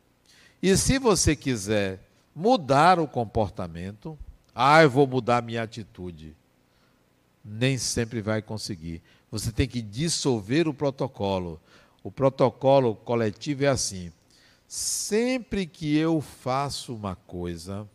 E 0.62 0.74
se 0.78 0.99
você 0.99 1.37
quiser 1.37 2.01
mudar 2.34 2.99
o 2.99 3.07
comportamento, 3.07 4.18
ah, 4.55 4.82
eu 4.82 4.89
vou 4.89 5.07
mudar 5.07 5.43
minha 5.43 5.62
atitude. 5.62 6.34
Nem 7.45 7.76
sempre 7.76 8.22
vai 8.22 8.41
conseguir. 8.41 9.03
Você 9.39 9.53
tem 9.53 9.68
que 9.68 9.82
dissolver 9.82 10.66
o 10.66 10.72
protocolo. 10.72 11.61
O 12.03 12.11
protocolo 12.11 12.95
coletivo 12.95 13.66
é 13.66 13.68
assim: 13.68 14.11
sempre 14.66 15.66
que 15.66 15.95
eu 15.95 16.22
faço 16.22 16.95
uma 16.95 17.14
coisa 17.14 17.87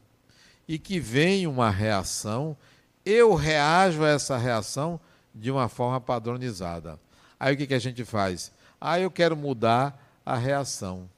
e 0.68 0.78
que 0.78 1.00
vem 1.00 1.48
uma 1.48 1.72
reação, 1.72 2.56
eu 3.04 3.34
reajo 3.34 4.04
a 4.04 4.10
essa 4.10 4.38
reação 4.38 5.00
de 5.34 5.50
uma 5.50 5.68
forma 5.68 6.00
padronizada. 6.00 7.00
Aí 7.40 7.56
o 7.56 7.58
que, 7.58 7.66
que 7.66 7.74
a 7.74 7.80
gente 7.80 8.06
faz? 8.06 8.52
Ah, 8.80 9.00
eu 9.00 9.10
quero 9.10 9.36
mudar 9.36 10.22
a 10.24 10.38
reação. 10.38 11.10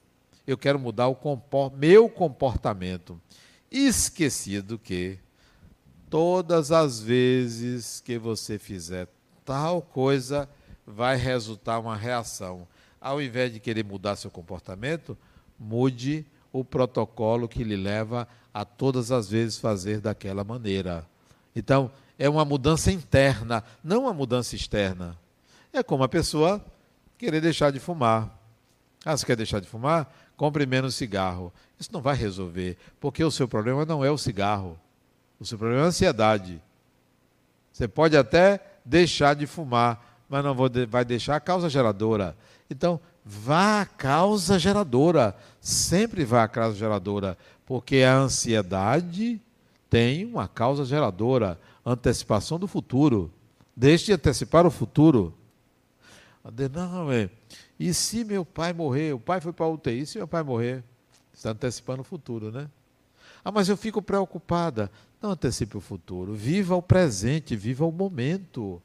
Eu 0.46 0.56
quero 0.56 0.78
mudar 0.78 1.08
o 1.08 1.14
compor 1.14 1.70
meu 1.76 2.08
comportamento. 2.08 3.20
esquecido 3.70 4.78
que 4.78 5.18
todas 6.08 6.72
as 6.72 6.98
vezes 6.98 8.00
que 8.00 8.16
você 8.18 8.58
fizer 8.58 9.06
tal 9.44 9.82
coisa, 9.82 10.48
vai 10.86 11.16
resultar 11.16 11.78
uma 11.78 11.96
reação. 11.96 12.66
Ao 13.00 13.20
invés 13.20 13.52
de 13.52 13.60
querer 13.60 13.84
mudar 13.84 14.16
seu 14.16 14.30
comportamento, 14.30 15.16
mude 15.58 16.24
o 16.52 16.64
protocolo 16.64 17.48
que 17.48 17.64
lhe 17.64 17.76
leva 17.76 18.28
a 18.52 18.64
todas 18.64 19.10
as 19.10 19.28
vezes 19.28 19.58
fazer 19.58 20.00
daquela 20.00 20.44
maneira. 20.44 21.04
Então, 21.54 21.90
é 22.18 22.28
uma 22.28 22.44
mudança 22.44 22.92
interna, 22.92 23.64
não 23.82 24.02
uma 24.02 24.14
mudança 24.14 24.54
externa. 24.54 25.18
É 25.72 25.82
como 25.82 26.04
a 26.04 26.08
pessoa 26.08 26.64
querer 27.18 27.40
deixar 27.40 27.72
de 27.72 27.80
fumar. 27.80 28.40
Ah, 29.04 29.16
você 29.16 29.26
quer 29.26 29.36
deixar 29.36 29.60
de 29.60 29.66
fumar? 29.66 30.12
Compre 30.36 30.64
menos 30.66 30.94
cigarro. 30.94 31.52
Isso 31.78 31.90
não 31.92 32.00
vai 32.00 32.14
resolver, 32.14 32.78
porque 33.00 33.22
o 33.22 33.30
seu 33.30 33.46
problema 33.48 33.84
não 33.84 34.04
é 34.04 34.10
o 34.10 34.16
cigarro. 34.16 34.78
O 35.38 35.44
seu 35.44 35.58
problema 35.58 35.82
é 35.82 35.84
a 35.84 35.88
ansiedade. 35.88 36.62
Você 37.72 37.88
pode 37.88 38.16
até 38.16 38.60
deixar 38.84 39.34
de 39.34 39.46
fumar, 39.46 40.24
mas 40.28 40.44
não 40.44 40.54
vai 40.88 41.04
deixar 41.04 41.36
a 41.36 41.40
causa 41.40 41.68
geradora. 41.68 42.36
Então, 42.68 43.00
vá 43.24 43.82
à 43.82 43.86
causa 43.86 44.58
geradora. 44.58 45.34
Sempre 45.60 46.24
vá 46.24 46.44
à 46.44 46.48
causa 46.48 46.76
geradora, 46.76 47.38
porque 47.64 47.98
a 47.98 48.16
ansiedade 48.16 49.40
tem 49.88 50.24
uma 50.24 50.48
causa 50.48 50.84
geradora, 50.84 51.58
antecipação 51.86 52.58
do 52.58 52.66
futuro. 52.66 53.32
Deixe 53.76 54.06
de 54.06 54.12
antecipar 54.12 54.66
o 54.66 54.70
futuro. 54.70 55.34
Não, 56.72 57.10
é. 57.10 57.30
E 57.78 57.94
se 57.94 58.24
meu 58.24 58.44
pai 58.44 58.72
morrer? 58.72 59.14
O 59.14 59.20
pai 59.20 59.40
foi 59.40 59.52
para 59.52 59.66
a 59.66 59.68
UTI, 59.68 60.04
se 60.04 60.18
meu 60.18 60.28
pai 60.28 60.42
morrer? 60.42 60.84
Está 61.32 61.50
antecipando 61.50 62.02
o 62.02 62.04
futuro, 62.04 62.52
né? 62.52 62.68
Ah, 63.44 63.52
mas 63.52 63.68
eu 63.68 63.76
fico 63.76 64.00
preocupada. 64.00 64.90
Não 65.20 65.32
antecipe 65.32 65.76
o 65.76 65.80
futuro. 65.80 66.32
Viva 66.32 66.74
o 66.74 66.82
presente, 66.82 67.54
viva 67.54 67.84
o 67.84 67.92
momento. 67.92 68.80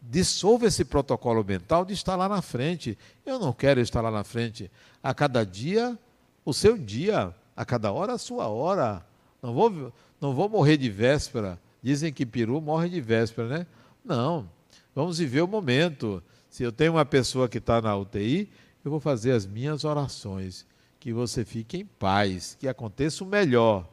Dissolva 0.00 0.66
esse 0.66 0.84
protocolo 0.84 1.42
mental 1.42 1.84
de 1.84 1.92
estar 1.92 2.14
lá 2.14 2.28
na 2.28 2.40
frente. 2.40 2.96
Eu 3.26 3.38
não 3.38 3.52
quero 3.52 3.80
estar 3.80 4.00
lá 4.00 4.10
na 4.10 4.22
frente. 4.22 4.70
A 5.02 5.12
cada 5.12 5.44
dia, 5.44 5.98
o 6.44 6.52
seu 6.52 6.78
dia. 6.78 7.34
A 7.56 7.64
cada 7.64 7.90
hora, 7.90 8.12
a 8.12 8.18
sua 8.18 8.46
hora. 8.48 9.04
Não 9.42 9.52
vou, 9.52 9.92
não 10.20 10.34
vou 10.34 10.48
morrer 10.48 10.76
de 10.76 10.88
véspera. 10.88 11.58
Dizem 11.82 12.12
que 12.12 12.24
peru 12.24 12.60
morre 12.60 12.88
de 12.88 13.00
véspera, 13.00 13.48
né? 13.48 13.66
Não. 14.04 14.48
Vamos 14.94 15.18
viver 15.18 15.40
o 15.42 15.48
momento. 15.48 16.22
Se 16.48 16.62
eu 16.62 16.70
tenho 16.70 16.92
uma 16.92 17.04
pessoa 17.04 17.48
que 17.48 17.58
está 17.58 17.82
na 17.82 17.96
UTI, 17.96 18.48
eu 18.84 18.90
vou 18.90 19.00
fazer 19.00 19.32
as 19.32 19.44
minhas 19.44 19.84
orações. 19.84 20.64
Que 21.04 21.12
você 21.12 21.44
fique 21.44 21.76
em 21.76 21.84
paz, 21.84 22.56
que 22.58 22.66
aconteça 22.66 23.22
o 23.22 23.26
melhor. 23.26 23.86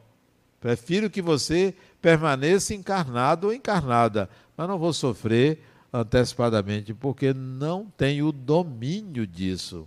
Prefiro 0.58 1.10
que 1.10 1.20
você 1.20 1.74
permaneça 2.00 2.72
encarnado 2.72 3.48
ou 3.48 3.52
encarnada, 3.52 4.30
mas 4.56 4.66
não 4.66 4.78
vou 4.78 4.94
sofrer 4.94 5.62
antecipadamente, 5.92 6.94
porque 6.94 7.34
não 7.34 7.84
tenho 7.98 8.28
o 8.28 8.32
domínio 8.32 9.26
disso. 9.26 9.86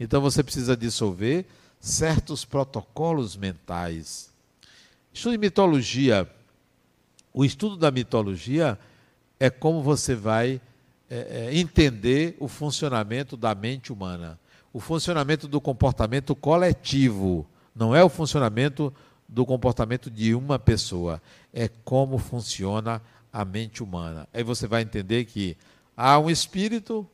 Então 0.00 0.22
você 0.22 0.42
precisa 0.42 0.74
dissolver 0.74 1.44
certos 1.78 2.42
protocolos 2.42 3.36
mentais. 3.36 4.32
Estude 5.12 5.36
mitologia. 5.36 6.26
O 7.34 7.44
estudo 7.44 7.76
da 7.76 7.90
mitologia 7.90 8.78
é 9.38 9.50
como 9.50 9.82
você 9.82 10.14
vai 10.14 10.58
é, 11.10 11.50
é, 11.50 11.54
entender 11.54 12.34
o 12.40 12.48
funcionamento 12.48 13.36
da 13.36 13.54
mente 13.54 13.92
humana, 13.92 14.40
o 14.76 14.78
funcionamento 14.78 15.48
do 15.48 15.58
comportamento 15.58 16.36
coletivo, 16.36 17.46
não 17.74 17.96
é 17.96 18.04
o 18.04 18.10
funcionamento 18.10 18.92
do 19.26 19.46
comportamento 19.46 20.10
de 20.10 20.34
uma 20.34 20.58
pessoa, 20.58 21.22
é 21.50 21.66
como 21.82 22.18
funciona 22.18 23.00
a 23.32 23.42
mente 23.42 23.82
humana. 23.82 24.28
Aí 24.34 24.42
você 24.42 24.66
vai 24.66 24.82
entender 24.82 25.24
que 25.24 25.56
há 25.96 26.18
um 26.18 26.28
espírito 26.28 27.08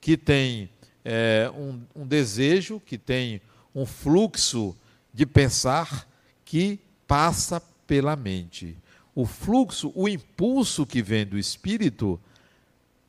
que 0.00 0.16
tem 0.16 0.70
é, 1.04 1.52
um, 1.54 1.82
um 1.94 2.06
desejo, 2.06 2.80
que 2.80 2.96
tem 2.96 3.42
um 3.74 3.84
fluxo 3.84 4.74
de 5.12 5.26
pensar 5.26 6.08
que 6.46 6.80
passa 7.06 7.62
pela 7.86 8.16
mente. 8.16 8.74
O 9.14 9.26
fluxo, 9.26 9.92
o 9.94 10.08
impulso 10.08 10.86
que 10.86 11.02
vem 11.02 11.26
do 11.26 11.38
espírito 11.38 12.18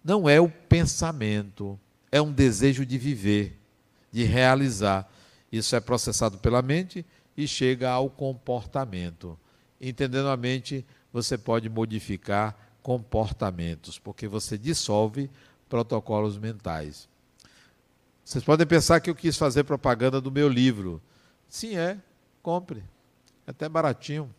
não 0.04 0.28
é 0.28 0.42
o 0.42 0.50
pensamento, 0.50 1.80
é 2.12 2.22
um 2.22 2.34
desejo 2.34 2.86
de 2.86 2.98
viver, 2.98 3.63
de 4.14 4.24
realizar. 4.24 5.12
Isso 5.52 5.76
é 5.76 5.80
processado 5.80 6.38
pela 6.38 6.62
mente 6.62 7.04
e 7.36 7.48
chega 7.48 7.90
ao 7.90 8.10
comportamento. 8.10 9.38
Entendendo 9.82 10.30
a 10.30 10.38
mente, 10.38 10.86
você 11.12 11.38
pode 11.38 11.68
modificar 11.68 12.56
comportamentos, 12.84 13.98
porque 13.98 14.28
você 14.28 14.58
dissolve 14.58 15.32
protocolos 15.68 16.38
mentais. 16.38 17.10
Vocês 18.24 18.44
podem 18.44 18.68
pensar 18.68 19.02
que 19.02 19.10
eu 19.10 19.16
quis 19.16 19.36
fazer 19.36 19.64
propaganda 19.64 20.22
do 20.22 20.32
meu 20.32 20.48
livro. 20.48 21.02
Sim, 21.50 21.76
é. 21.76 21.98
Compre. 22.42 22.84
É 23.48 23.52
até 23.52 23.68
baratinho. 23.68 24.34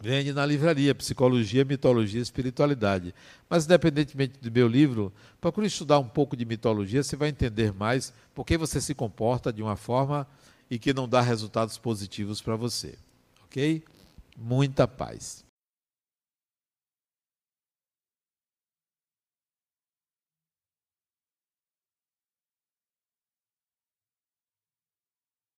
Vende 0.00 0.32
na 0.32 0.46
livraria 0.46 0.94
Psicologia, 0.94 1.64
Mitologia 1.64 2.20
e 2.20 2.22
Espiritualidade. 2.22 3.12
Mas, 3.50 3.64
independentemente 3.64 4.38
do 4.40 4.50
meu 4.50 4.68
livro, 4.68 5.12
procure 5.40 5.66
estudar 5.66 5.98
um 5.98 6.08
pouco 6.08 6.36
de 6.36 6.44
mitologia, 6.44 7.02
você 7.02 7.16
vai 7.16 7.30
entender 7.30 7.72
mais 7.72 8.12
por 8.34 8.44
que 8.44 8.56
você 8.56 8.80
se 8.80 8.94
comporta 8.94 9.52
de 9.52 9.60
uma 9.60 9.74
forma 9.74 10.26
e 10.70 10.78
que 10.78 10.94
não 10.94 11.08
dá 11.08 11.20
resultados 11.20 11.78
positivos 11.78 12.40
para 12.40 12.54
você. 12.54 12.96
Ok? 13.44 13.82
Muita 14.36 14.86
paz. 14.86 15.47